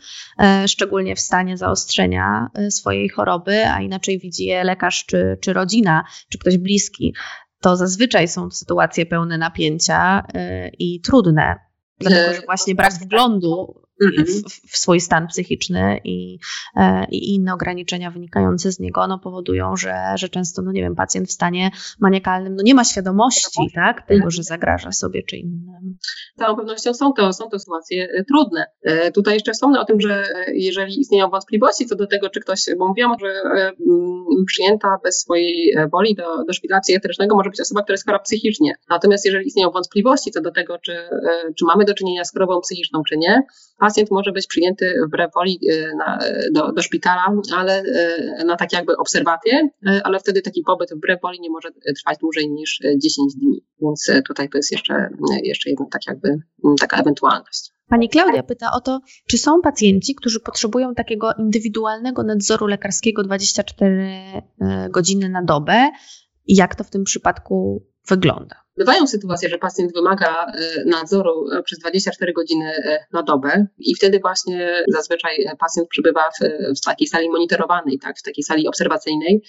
[0.67, 5.82] szczególnie w stanie zaostrzenia swojej choroby, a inaczej widzi je lekarz czy, czy rodzina,
[6.29, 7.15] czy ktoś bliski
[7.61, 10.23] to zazwyczaj są sytuacje pełne napięcia
[10.79, 11.55] i trudne.
[11.99, 13.82] Dlatego, że właśnie brak wglądu.
[14.01, 16.39] W, w, swój stan psychiczny i,
[16.75, 20.95] e, i inne ograniczenia wynikające z niego no, powodują, że, że często, no nie wiem,
[20.95, 25.97] pacjent w stanie maniakalnym no, nie ma świadomości tak, tego, że zagraża sobie czy innym.
[26.35, 28.65] Z całą pewnością są to, są to sytuacje e, trudne.
[28.81, 32.61] E, tutaj jeszcze wspomnę o tym, że jeżeli istnieją wątpliwości co do tego, czy ktoś,
[32.77, 33.33] bo mówiłam, że
[34.47, 38.75] przyjęta bez swojej woli do, do szpitala psychiatrycznego może być osoba, która jest chora psychicznie.
[38.89, 40.95] Natomiast jeżeli istnieją wątpliwości co do tego, czy,
[41.59, 43.43] czy mamy do czynienia z chorobą psychiczną, czy nie,
[43.83, 46.19] pacjent może być przyjęty wbrew woli y, na,
[46.53, 51.21] do, do szpitala, ale y, na tak jakby obserwację, y, ale wtedy taki pobyt wbrew
[51.21, 53.65] woli nie może trwać dłużej niż 10 dni.
[53.81, 55.09] Więc tutaj to jest jeszcze,
[55.43, 56.29] jeszcze jedna tak jakby
[56.79, 57.71] taka ewentualność.
[57.89, 64.17] Pani Klaudia pyta o to, czy są pacjenci, którzy potrzebują takiego indywidualnego nadzoru lekarskiego 24
[64.89, 65.89] godziny na dobę
[66.47, 68.62] i jak to w tym przypadku wygląda?
[68.77, 73.95] Bywają sytuacje, że pacjent wymaga e, nadzoru e, przez 24 godziny e, na dobę i
[73.95, 76.39] wtedy właśnie zazwyczaj pacjent przybywa w,
[76.77, 79.43] w takiej sali monitorowanej, tak, w takiej sali obserwacyjnej.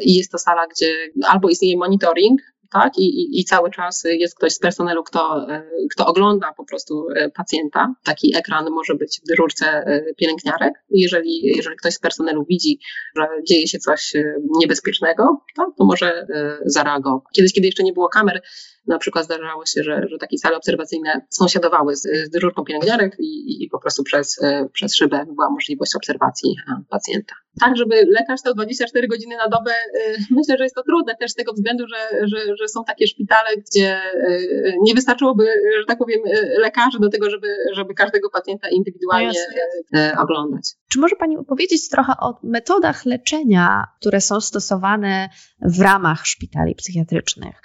[0.00, 0.94] I jest to sala, gdzie
[1.26, 2.40] albo istnieje monitoring,
[2.72, 2.98] tak?
[2.98, 5.46] I, i, I, cały czas jest ktoś z personelu, kto,
[5.90, 7.94] kto ogląda po prostu pacjenta.
[8.04, 9.84] Taki ekran może być w dyżurce
[10.16, 10.74] pielęgniarek.
[10.90, 12.78] Jeżeli, jeżeli ktoś z personelu widzi,
[13.16, 14.12] że dzieje się coś
[14.60, 16.26] niebezpiecznego, to może
[16.64, 17.24] zareagować.
[17.34, 18.42] Kiedyś, kiedy jeszcze nie było kamer,
[18.86, 23.64] na przykład zdarzało się, że, że takie sale obserwacyjne sąsiadowały z, z dyżurką pielęgniarek i,
[23.64, 27.34] i po prostu przez, e, przez szybę była możliwość obserwacji e, pacjenta.
[27.60, 31.30] Tak, żeby lekarz stał 24 godziny na dobę, e, myślę, że jest to trudne też
[31.30, 34.00] z tego względu, że, że, że są takie szpitale, gdzie
[34.82, 35.44] nie wystarczyłoby,
[35.78, 36.20] że tak powiem,
[36.58, 39.40] lekarzy do tego, żeby, żeby każdego pacjenta indywidualnie
[39.92, 40.62] no oglądać.
[40.92, 45.28] Czy może Pani opowiedzieć trochę o metodach leczenia, które są stosowane
[45.64, 47.62] w ramach szpitali psychiatrycznych?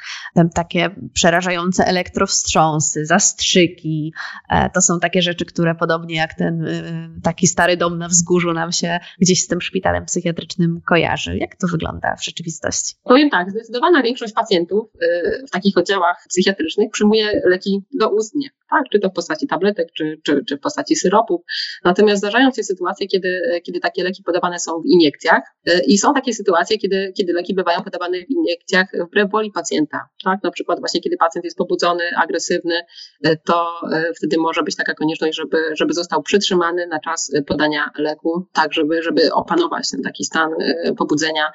[0.53, 4.13] Takie przerażające elektrowstrząsy, zastrzyki.
[4.49, 8.53] E, to są takie rzeczy, które podobnie jak ten y, taki stary dom na wzgórzu
[8.53, 11.38] nam się gdzieś z tym szpitalem psychiatrycznym kojarzy.
[11.38, 12.95] Jak to wygląda w rzeczywistości?
[13.03, 18.83] Powiem tak, zdecydowana większość pacjentów y, w takich oddziałach psychiatrycznych przyjmuje leki doustnie, tak?
[18.91, 21.41] czy to w postaci tabletek, czy, czy, czy w postaci syropów.
[21.83, 25.41] Natomiast zdarzają się sytuacje, kiedy, kiedy takie leki podawane są w iniekcjach
[25.88, 30.10] i są takie sytuacje, kiedy, kiedy leki bywają podawane w iniekcjach wbrew woli pacjenta.
[30.23, 30.43] Tak?
[30.43, 32.76] Na przykład właśnie kiedy pacjent jest pobudzony, agresywny,
[33.23, 37.41] e, to e, wtedy może być taka konieczność, żeby, żeby został przytrzymany na czas e,
[37.41, 40.50] podania leku, tak żeby, żeby opanować ten taki stan
[40.97, 41.52] pobudzenia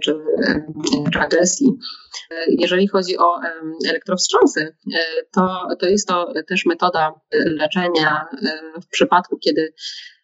[0.00, 0.14] czy,
[1.12, 1.66] czy agresji.
[2.48, 3.40] Jeżeli chodzi o
[3.88, 4.76] elektrowstrząsy,
[5.34, 8.26] to, to jest to też metoda leczenia
[8.82, 9.72] w przypadku, kiedy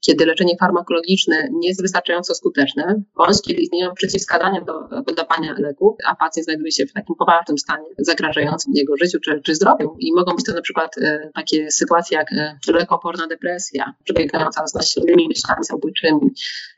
[0.06, 6.16] kiedy leczenie farmakologiczne nie jest wystarczająco skuteczne, bądź kiedy istnieją przeciwwskazania do podawania leków, a
[6.16, 9.96] pacjent znajduje się w takim poważnym stanie zagrażającym jego życiu czy, czy zdrowiu.
[9.98, 14.74] I mogą być to na przykład e, takie sytuacje jak e, lekoporna depresja, przebiegająca z
[14.74, 16.30] nasilnymi myślami zabójczymi,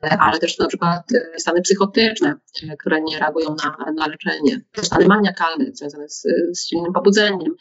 [0.05, 1.03] e, ale też na przykład
[1.39, 2.35] stany psychotyczne,
[2.79, 4.61] które nie reagują na, na leczenie,
[4.97, 7.55] stany maniakalne związane z, z silnym pobudzeniem,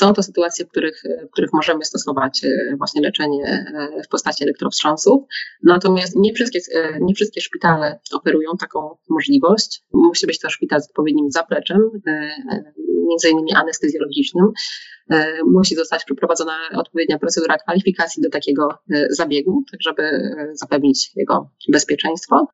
[0.00, 2.40] Są to sytuacje, w których, w których możemy stosować
[2.78, 3.66] właśnie leczenie
[4.04, 5.22] w postaci elektrowstrząsów,
[5.62, 6.60] natomiast nie wszystkie,
[7.00, 9.82] nie wszystkie szpitale oferują taką możliwość.
[9.92, 11.78] Musi być to szpital z odpowiednim zapleczem,
[13.08, 14.46] między innymi anestezjologicznym,
[15.46, 18.68] musi zostać przeprowadzona odpowiednia procedura kwalifikacji do takiego
[19.10, 20.02] zabiegu, tak żeby
[20.52, 22.46] zapewnić jego bezpieczeństwo.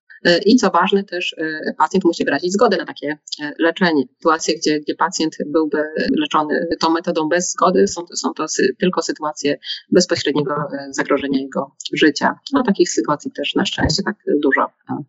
[0.46, 4.02] I co ważne, też e, pacjent musi wyrazić zgodę na takie e, leczenie.
[4.16, 5.82] Sytuacje, gdzie, gdzie pacjent byłby
[6.18, 9.58] leczony tą metodą bez zgody, są, są to sy tylko sytuacje
[9.92, 12.38] bezpośredniego e, zagrożenia jego życia.
[12.52, 14.66] No takich sytuacji też na szczęście tak dużo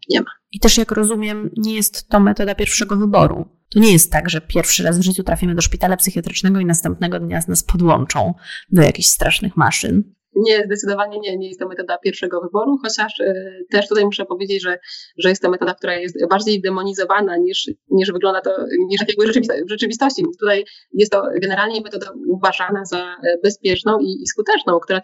[0.10, 0.32] nie ma.
[0.52, 3.46] I też jak rozumiem, nie jest to metoda pierwszego wyboru.
[3.70, 7.20] To nie jest tak, że pierwszy raz w życiu trafimy do szpitala psychiatrycznego i następnego
[7.20, 8.34] dnia nas podłączą
[8.72, 10.17] do jakichś strasznych maszyn.
[10.38, 13.34] Nie, zdecydowanie nie, nie jest to metoda pierwszego wyboru, chociaż e,
[13.72, 14.80] też tutaj muszę powiedzieć, że,
[15.18, 18.52] że jest to metoda, która jest bardziej demonizowana niż, niż wygląda to,
[18.88, 20.24] niż jakby w rzeczywistości.
[20.40, 25.02] Tutaj jest to generalnie metoda uważana za e, bezpieczną i, i skuteczną, która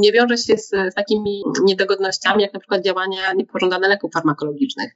[0.00, 4.92] nie wiąże się z, z, takimi niedogodnościami, jak na przykład działania niepożądane leków farmakologicznych.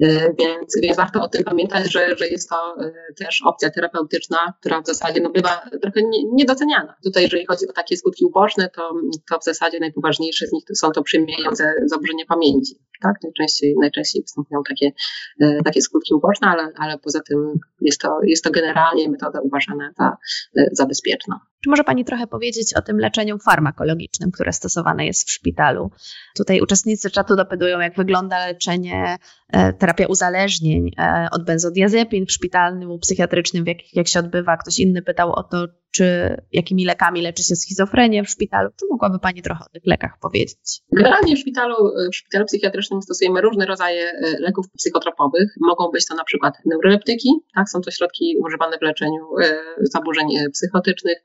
[0.00, 0.06] E,
[0.38, 2.76] więc, więc warto o tym pamiętać, że, że jest to
[3.18, 6.00] też opcja terapeutyczna, która w zasadzie no, bywa trochę
[6.32, 6.94] niedoceniana.
[7.04, 8.92] Tutaj, jeżeli chodzi o takie skutki uboczne, to
[9.28, 12.74] to w zasadzie najpoważniejsze z nich są to przejmujące zaburzenia pamięci.
[13.02, 13.14] Tak?
[13.22, 14.92] Najczęściej, najczęściej występują takie,
[15.40, 17.38] e, takie skutki uboczne, ale, ale poza tym
[17.80, 20.16] jest to, jest to generalnie metoda uważana za,
[20.56, 21.36] e, za bezpieczną.
[21.64, 25.90] Czy może Pani trochę powiedzieć o tym leczeniu farmakologicznym, które stosowane jest w szpitalu?
[26.36, 29.16] Tutaj uczestnicy czatu dopytują, jak wygląda leczenie,
[29.48, 30.90] e, terapia uzależnień
[31.32, 34.56] od benzodiazepin w szpitalnym lub psychiatrycznym, jak, jak się odbywa.
[34.56, 38.70] Ktoś inny pytał o to, czy jakimi lekami leczy się schizofrenię w szpitalu?
[38.80, 40.80] Czy mogłaby Pani trochę o tych lekach powiedzieć?
[40.92, 41.74] Generalnie w szpitalu,
[42.12, 45.54] w szpitalu psychiatrycznym stosujemy różne rodzaje e, leków psychotropowych.
[45.60, 47.68] Mogą być to na przykład neuroleptyki, tak?
[47.68, 51.18] są to środki używane w leczeniu e, zaburzeń e, psychotycznych.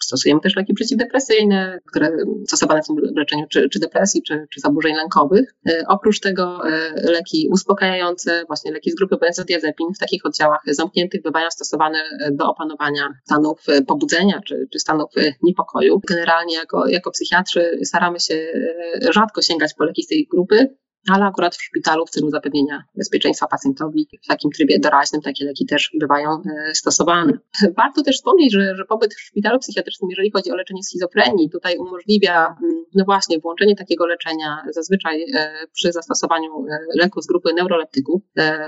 [0.00, 2.10] Stosujemy też leki przeciwdepresyjne, które
[2.46, 5.54] stosowane są w leczeniu czy, czy depresji, czy, czy zaburzeń lękowych.
[5.88, 6.60] Oprócz tego
[7.04, 11.98] leki uspokajające, właśnie leki z grupy benzodiazepin w takich oddziałach zamkniętych bywają stosowane
[12.32, 16.00] do opanowania stanów e, pobudzenia czy, czy stanów e, niepokoju.
[16.08, 20.76] Generalnie jako, jako psychiatrzy staramy się e, rzadko sięgać po leki z tej grupy,
[21.10, 25.66] ale akurat w szpitalu w celu zapewnienia bezpieczeństwa pacjentowi w takim trybie doraźnym takie leki
[25.66, 27.38] też bywają e, stosowane.
[27.76, 31.76] Warto też wspomnieć, że, że pobyt w szpitalu psychiatrycznym, jeżeli chodzi o leczenie schizofrenii, tutaj
[31.78, 37.54] umożliwia mm, no właśnie włączenie takiego leczenia zazwyczaj e, przy zastosowaniu e, leków z grupy
[37.54, 38.22] neuroleptyków.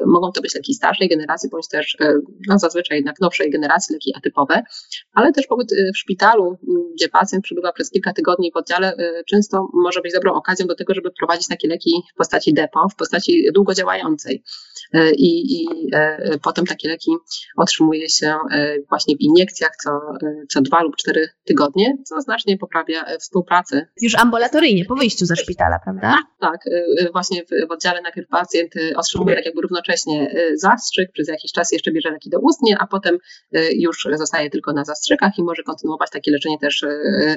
[0.07, 1.97] Mogą to być leki starszej generacji, bądź też
[2.49, 4.63] no zazwyczaj jednak nowszej generacji leki atypowe,
[5.15, 6.59] ale też pobyt w szpitalu,
[6.95, 10.95] gdzie pacjent przebywa przez kilka tygodni w oddziale, często może być dobrą okazją do tego,
[10.95, 14.43] żeby wprowadzić takie leki w postaci depo, w postaci długodziałającej.
[15.17, 17.11] I, i e, potem takie leki
[17.57, 19.91] otrzymuje się e, właśnie w iniekcjach co,
[20.49, 23.87] co dwa lub cztery tygodnie, co znacznie poprawia współpracę.
[24.01, 26.19] Już ambulatoryjnie, po wyjściu ze szpitala, prawda?
[26.41, 26.61] Tak,
[27.13, 31.93] właśnie w, w oddziale najpierw pacjent otrzymuje tak jakby równocześnie zastrzyk, przez jakiś czas jeszcze
[31.93, 33.19] bierze leki do ustnie, a potem
[33.73, 36.85] już zostaje tylko na zastrzykach i może kontynuować takie leczenie też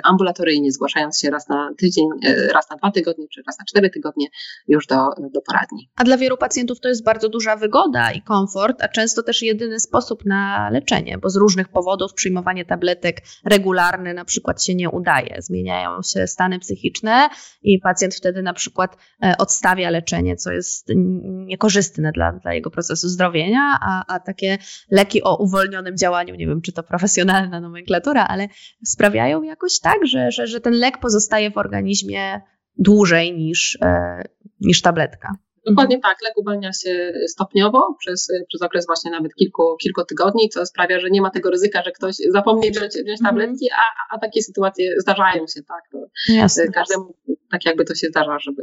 [0.04, 2.06] ambulatoryjnie, zgłaszając się raz na tydzień,
[2.54, 4.28] raz na dwa tygodnie, czy raz na cztery tygodnie
[4.68, 4.96] już do,
[5.34, 5.90] do poradni.
[5.96, 9.80] A dla wielu pacjentów to jest bardzo duża wygoda i komfort, a często też jedyny
[9.80, 15.36] sposób na leczenie, bo z różnych powodów przyjmowanie tabletek regularne na przykład się nie udaje.
[15.40, 17.30] Zmieniają się stany psychiczne
[17.62, 20.88] i pacjent wtedy na przykład e, odstawia leczenie, co jest
[21.26, 24.58] niekorzystne dla, dla jego procesu zdrowienia, a, a takie
[24.92, 28.48] leki o uwolnionym działaniu, nie wiem czy to profesjonalna nomenklatura, ale
[28.86, 32.42] sprawiają jakoś tak, że, że, że ten lek pozostaje w organizmie
[32.78, 34.22] dłużej niż, e,
[34.60, 35.47] niż tabletka.
[35.70, 40.66] Dokładnie tak, lek uwalnia się stopniowo przez, przez okres właśnie nawet kilku, kilku tygodni, co
[40.66, 43.36] sprawia, że nie ma tego ryzyka, że ktoś zapomni wziąć, wziąć mhm.
[43.36, 46.02] tabletki, a, a takie sytuacje zdarzają się, tak.
[46.30, 46.68] Jasne.
[46.68, 47.14] Każdemu
[47.52, 48.62] tak jakby to się zdarza, żeby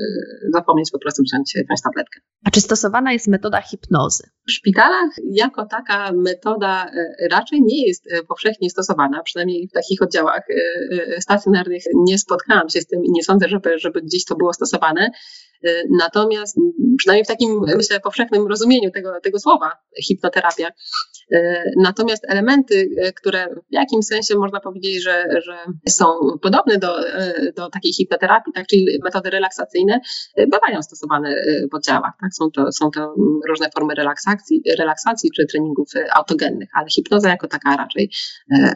[0.53, 2.21] zapomnieć po prostu wziąć, wziąć tabletkę.
[2.45, 4.25] A czy stosowana jest metoda hipnozy?
[4.47, 10.03] W szpitalach jako taka metoda e, raczej nie jest e, powszechnie stosowana, przynajmniej w takich
[10.03, 14.37] oddziałach e, stacjonarnych nie spotkałam się z tym i nie sądzę, żeby, żeby gdzieś to
[14.37, 15.11] było stosowane.
[15.91, 16.57] Natomiast
[16.99, 19.73] przynajmniej w takim, myślę, powszechnym rozumieniu tego, tego słowa
[20.07, 20.69] hipnoterapia.
[21.77, 26.05] Natomiast elementy, które w jakimś sensie można powiedzieć, że, że są
[26.43, 26.97] podobne do,
[27.57, 30.01] do takiej hipnoterapii, tak, czyli metody relaksacyjne,
[30.37, 31.35] bywają stosowane
[31.73, 32.13] w oddziałach.
[32.21, 32.31] Tak?
[32.35, 33.15] Są, to, są to
[33.49, 38.11] różne formy relaksacji, relaksacji czy treningów autogennych, ale hipnoza jako taka raczej,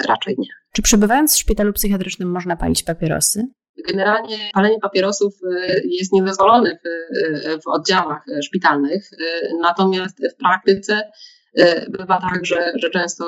[0.09, 0.49] raczej nie.
[0.73, 3.49] Czy przebywając w szpitalu psychiatrycznym można palić papierosy?
[3.89, 9.17] Generalnie palenie papierosów y, jest niedozwolone w, w oddziałach szpitalnych, y,
[9.61, 11.11] natomiast w praktyce
[11.89, 13.25] bywa tak, że, że często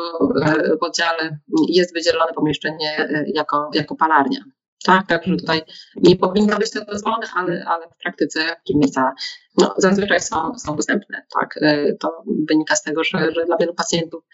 [0.80, 1.38] w oddziale
[1.68, 4.40] jest wydzielone pomieszczenie jako, jako palarnia.
[4.84, 5.62] Tak, także tutaj
[5.96, 8.40] nie powinno być to dozwolone, ale, ale w praktyce
[8.74, 9.12] miejsca
[9.58, 11.26] no, zazwyczaj są, są dostępne.
[11.40, 14.24] Tak, e, to wynika z tego, że, że dla wielu pacjentów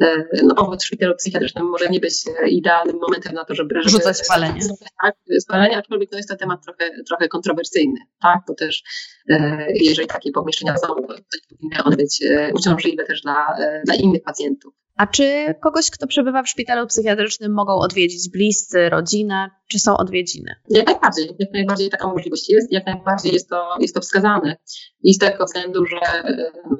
[0.00, 2.14] e, no, w szpitalu psychiatrycznym może nie być
[2.48, 4.60] idealnym momentem na to, żeby rzucać spalenie.
[5.02, 8.82] Tak, spalenie, aczkolwiek to jest to temat trochę, trochę kontrowersyjny, tak, bo też
[9.30, 11.16] e, jeżeli takie pomieszczenia są, to
[11.48, 12.22] powinny one być
[12.54, 14.74] uciążliwe też dla, dla innych pacjentów.
[14.96, 20.54] A czy kogoś, kto przebywa w szpitalu psychiatrycznym, mogą odwiedzić bliscy, rodzina, czy są odwiedziny?
[20.70, 24.56] Jak najbardziej, jak najbardziej taka możliwość jest, jak najbardziej jest to, jest to wskazane.
[25.02, 26.00] I z tego względu, że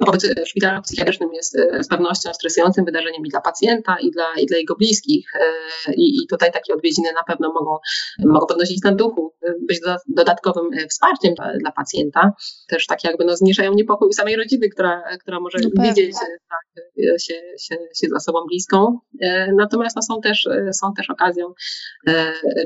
[0.05, 4.25] pobyt w szpitalu psychiatrycznym jest e, z pewnością stresującym wydarzeniem i dla pacjenta, i dla,
[4.41, 5.25] i dla jego bliskich.
[5.35, 7.77] E, I, I tutaj takie odwiedziny na pewno mogą,
[8.25, 12.31] mogą podnosić na duchu, e, być dodatkowym wsparciem dla, dla pacjenta.
[12.67, 16.13] Też tak jakby no, zmniejszają niepokój samej rodziny, która, która może no widzieć
[16.49, 16.85] tak,
[17.21, 18.99] się, się, się za sobą bliską.
[19.55, 21.53] Natomiast no, są, też, są też okazją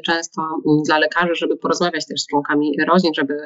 [0.05, 0.41] często
[0.85, 3.37] dla lekarzy, żeby porozmawiać też z członkami rodzin, żeby,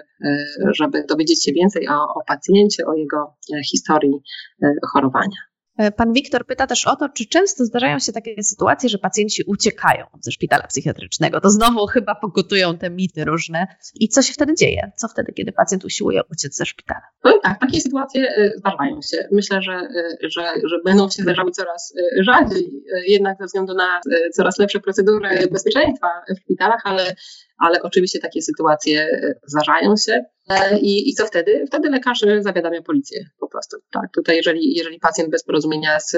[0.72, 4.24] żeby dowiedzieć się więcej o, o pacjencie, o jego e, historii
[4.64, 5.53] e, chorowania.
[5.78, 9.44] E, pan Wiktor pyta też o to, czy często zdarzają się takie sytuacje, że pacjenci
[9.48, 11.42] uciekają ze szpitala psychiatrycznego.
[11.42, 13.68] To znowu chyba pokutują te mity różne.
[13.96, 14.92] I co się wtedy dzieje?
[14.96, 17.02] Co wtedy, kiedy pacjent usiłuje uciec ze szpitala?
[17.24, 19.28] No tak, takie sytuacje zdarzają się.
[19.32, 19.88] Myślę, że,
[20.22, 24.02] że, że będą się zdarzały coraz rzadziej, jednak ze względu na
[24.34, 27.16] coraz lepsze procedury bezpieczeństwa w szpitalach, ale
[27.64, 30.24] ale oczywiście takie sytuacje e, zdarzają się.
[30.50, 31.64] E, I, I co wtedy?
[31.68, 33.78] Wtedy lekarz zawiadamia policję po prostu.
[33.92, 36.12] Tak, tutaj jeżeli, jeżeli pacjent bez porozumienia z,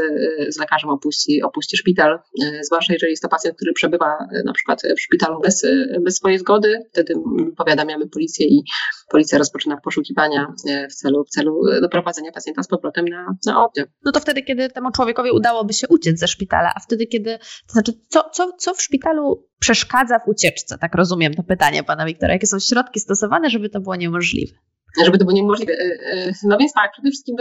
[0.50, 4.82] z lekarzem opuści, opuści szpital, e, zwłaszcza jeżeli jest to pacjent, który przebywa na przykład
[4.98, 5.66] w szpitalu bez,
[6.02, 7.14] bez swojej zgody, wtedy
[7.58, 8.64] powiadamiamy policję i
[9.10, 10.54] policja rozpoczyna poszukiwania
[10.92, 13.86] w celu, w celu doprowadzenia pacjenta z powrotem na, na oddział.
[14.06, 17.74] No to wtedy, kiedy temu człowiekowi udałoby się uciec ze szpitala, a wtedy, kiedy, to
[17.74, 20.78] znaczy, co, co, co w szpitalu przeszkadza w ucieczce?
[20.78, 22.34] Tak rozumiem to pytanie pana Wiktora.
[22.34, 24.56] Jakie są środki stosowane, żeby to było niemożliwe?
[25.04, 25.74] żeby to było niemożliwe.
[25.74, 27.36] E, e, no więc tak, przede wszystkim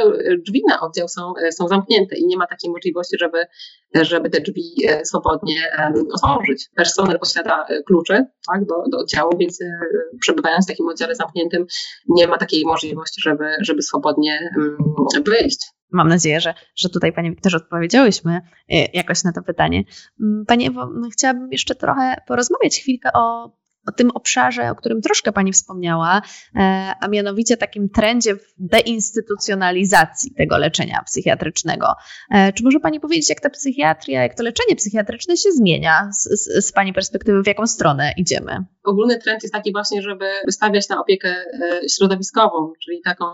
[0.47, 3.39] drzwi na oddział są, e, są zamknięte i nie ma takiej możliwości, żeby,
[3.95, 5.55] żeby te drzwi swobodnie
[6.12, 6.69] otworzyć.
[6.77, 9.59] Personel posiada klucze tak, do, do oddziału, więc
[10.21, 11.67] przebywając w takim oddziale zamkniętym
[12.09, 14.51] nie ma takiej możliwości, żeby, żeby swobodnie
[15.25, 15.67] wyjść.
[15.95, 18.40] Mam nadzieję, że, że tutaj Panie też odpowiedziałyśmy
[18.92, 19.82] jakoś na to pytanie.
[20.20, 23.53] Mm, Panie Ewo, chciałabym jeszcze trochę porozmawiać chwilkę o
[23.87, 26.22] o tym obszarze, o którym troszkę Pani wspomniała,
[26.57, 31.87] e, a mianowicie takim trendzie deinstytucjonalizacji tego leczenia psychiatrycznego.
[32.30, 36.45] E, czy może Pani powiedzieć, jak ta psychiatria, jak to leczenie psychiatryczne się zmienia z,
[36.45, 38.64] z, z Pani perspektywy, w jaką stronę idziemy?
[38.85, 43.24] Ogólny trend jest taki właśnie, żeby wystawiać na opiekę e, środowiskową, czyli taką,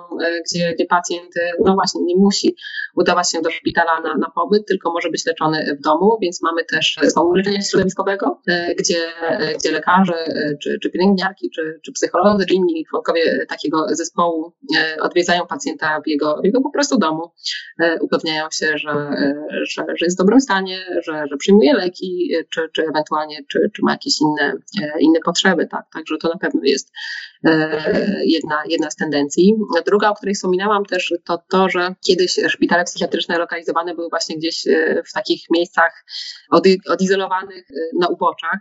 [0.47, 1.31] gdzie, gdzie pacjent,
[1.65, 2.57] no właśnie, nie musi
[2.97, 6.65] udawać się do szpitala na, na pobyt, tylko może być leczony w domu, więc mamy
[6.65, 8.41] też zespoł leczenia środowiskowego,
[8.79, 9.13] gdzie,
[9.59, 10.15] gdzie lekarze
[10.63, 16.09] czy, czy pielęgniarki, czy, czy psycholodzy, czy inni członkowie takiego zespołu e, odwiedzają pacjenta w
[16.09, 17.31] jego, w jego po prostu domu,
[17.83, 22.31] e, upewniają się, że, e, że, że jest w dobrym stanie, że, że przyjmuje leki,
[22.51, 24.53] czy, czy ewentualnie czy, czy ma jakieś inne,
[25.01, 25.67] inne potrzeby.
[25.67, 25.85] Tak?
[25.93, 26.93] Także to na pewno jest
[28.25, 29.55] jedna, jedna z tendencji.
[29.87, 34.65] Druga, o której wspominałam też, to to, że kiedyś szpitale psychiatryczne lokalizowane były właśnie gdzieś
[35.09, 36.05] w takich miejscach
[36.89, 37.65] odizolowanych
[38.01, 38.59] na uboczach,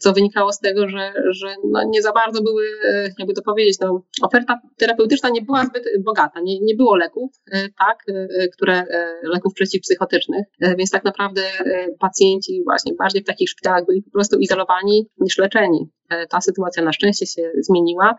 [0.00, 2.66] co wynikało z tego, że, że no nie za bardzo były,
[3.18, 7.30] jakby to powiedzieć, no, oferta terapeutyczna nie była zbyt bogata, nie, nie było leków,
[7.78, 8.04] tak,
[8.52, 8.84] które,
[9.22, 10.44] leków przeciwpsychotycznych,
[10.78, 11.42] więc tak naprawdę
[11.98, 15.90] pacjenci właśnie bardziej w takich szpitalach byli po prostu izolowani niż leczeni.
[16.30, 18.14] Ta sytuacja na szczęście się zmieniła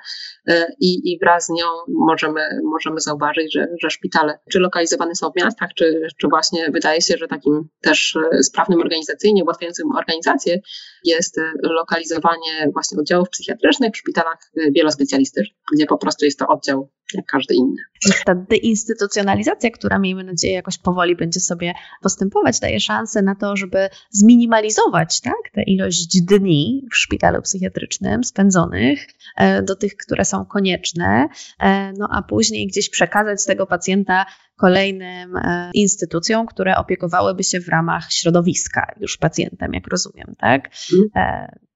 [0.79, 5.35] i, i wraz z nią możemy, możemy zauważyć, że, że szpitale czy lokalizowane są w
[5.35, 10.59] miastach, czy, czy właśnie wydaje się, że takim też sprawnym organizacyjnie, ułatwiającym organizację
[11.03, 17.25] jest lokalizowanie właśnie oddziałów psychiatrycznych w szpitalach wielospecjalistycznych, gdzie po prostu jest to oddział jak
[17.25, 17.81] każdy inny.
[18.25, 23.89] Ta deinstytucjonalizacja, która miejmy nadzieję jakoś powoli będzie sobie postępować, daje szansę na to, żeby
[24.11, 31.27] zminimalizować tak, tę ilość dni w szpitalu psychiatrycznym spędzonych e, do tych, które są konieczne,
[31.59, 34.25] e, no a później gdzieś przekazać tego pacjenta
[34.61, 40.69] kolejnym e, instytucjom, które opiekowałyby się w ramach środowiska już pacjentem, jak rozumiem, tak?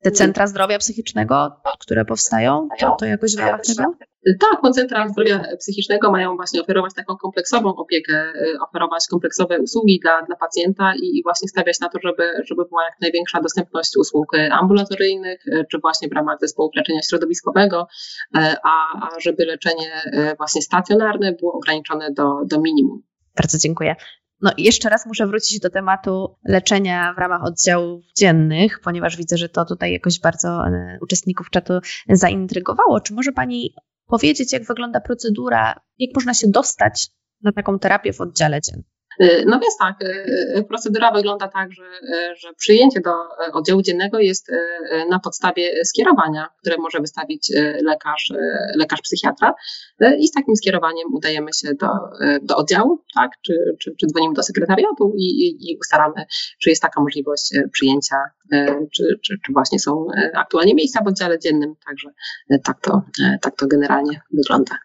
[0.06, 3.94] Te centra zdrowia psychicznego, które powstają, to, to jakoś w ramach tego?
[4.40, 10.00] Tak, bo centra zdrowia psychicznego mają właśnie oferować taką kompleksową opiekę, y, oferować kompleksowe usługi
[10.02, 14.28] dla, dla pacjenta i właśnie stawiać na to, żeby, żeby była jak największa dostępność usług
[14.52, 17.88] ambulatoryjnych, y, czy właśnie w ramach zespołu leczenia środowiskowego,
[18.38, 20.02] y, a, a żeby leczenie
[20.38, 23.02] właśnie stacjonarne było ograniczone do, do minimum.
[23.36, 23.96] Bardzo dziękuję.
[24.42, 29.38] No i jeszcze raz muszę wrócić do tematu leczenia w ramach oddziałów dziennych, ponieważ widzę,
[29.38, 31.74] że to tutaj jakoś bardzo e, uczestników czatu
[32.10, 33.02] zaintrygowało.
[33.02, 33.76] Czy może Pani
[34.06, 37.10] powiedzieć, jak wygląda procedura, jak można się dostać
[37.42, 38.95] na taką terapię w oddziale dziennym?
[39.22, 41.84] Y, no więc tak, y, y, procedura wygląda tak, że,
[42.38, 43.12] że przyjęcie do
[43.54, 44.52] oddziału dziennego jest
[45.10, 47.52] na podstawie skierowania, które może wystawić
[47.84, 48.34] lekarz,
[48.76, 49.54] lekarz psychiatra.
[50.20, 51.88] I z takim skierowaniem udajemy się do,
[52.42, 56.26] do oddziału, tak, czy, czy, czy dzwonimy do sekretariatu i, i, i ustalamy,
[56.62, 58.16] czy jest taka możliwość przyjęcia,
[58.94, 62.10] czy, czy, czy właśnie są aktualnie miejsca w oddziale dziennym, także
[62.64, 63.02] tak to,
[63.42, 64.76] tak to generalnie wygląda.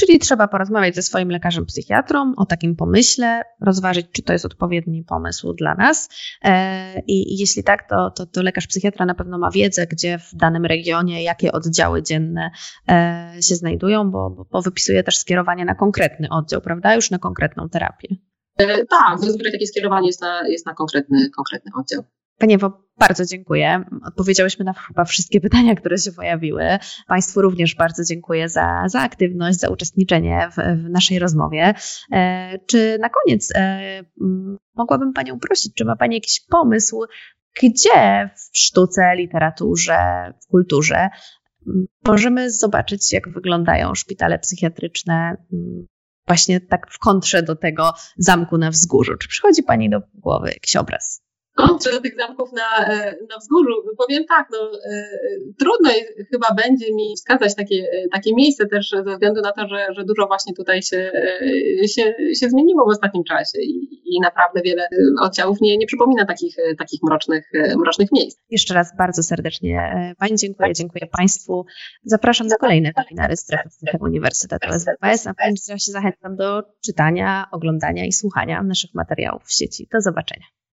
[0.00, 5.04] Czyli trzeba porozmawiać ze swoim lekarzem psychiatrą o takim pomyśle, rozważyć, czy to jest odpowiedni
[5.04, 6.08] pomysł dla nas.
[6.44, 10.34] E, I, jeśli tak, to, to, to, lekarz psychiatra na pewno ma wiedzę, gdzie w
[10.34, 12.50] danym regionie, jakie oddziały dzienne
[12.88, 16.94] e, się znajdują, bo, bo wypisuje też skierowanie na konkretny oddział, prawda?
[16.94, 18.08] Już na konkretną terapię.
[18.58, 22.02] E, tak, zazwyczaj takie skierowanie jest na, jest na konkretny, konkretny oddział.
[22.38, 22.58] Panie
[23.00, 23.84] bardzo dziękuję.
[24.04, 26.64] Odpowiedziałyśmy na chyba wszystkie pytania, które się pojawiły.
[27.08, 31.74] Państwu również bardzo dziękuję za, za aktywność, za uczestniczenie w, w naszej rozmowie.
[32.12, 33.80] E, czy na koniec e,
[34.74, 37.04] mogłabym Panią prosić, czy ma Pani jakiś pomysł,
[37.62, 41.08] gdzie w sztuce, literaturze, w kulturze
[42.06, 45.36] możemy zobaczyć, jak wyglądają szpitale psychiatryczne
[46.26, 49.16] właśnie tak w kontrze do tego zamku na wzgórzu.
[49.16, 51.29] Czy przychodzi Pani do głowy jakiś obraz?
[51.66, 53.72] Do tych zamków na, e, na wzgórzu.
[53.98, 55.08] Powiem tak, no, e,
[55.58, 55.90] trudno
[56.30, 60.26] chyba będzie mi wskazać takie, takie miejsce też ze względu na to, że, że dużo
[60.26, 61.12] właśnie tutaj się,
[61.84, 64.88] e, się, się zmieniło w ostatnim czasie i, i naprawdę wiele
[65.20, 68.38] oddziałów nie, nie przypomina takich, takich mrocznych, mrocznych miejsc.
[68.50, 69.70] Jeszcze raz bardzo serdecznie
[70.18, 71.66] Pani dziękuję, dziękuję Państwu.
[72.04, 73.68] Zapraszam na kolejne webinary Strefy
[74.00, 79.88] Uniwersytetu SWPS, a Pani się zachęcam do czytania, oglądania i słuchania naszych materiałów w sieci.
[79.92, 80.60] Do zobaczenia.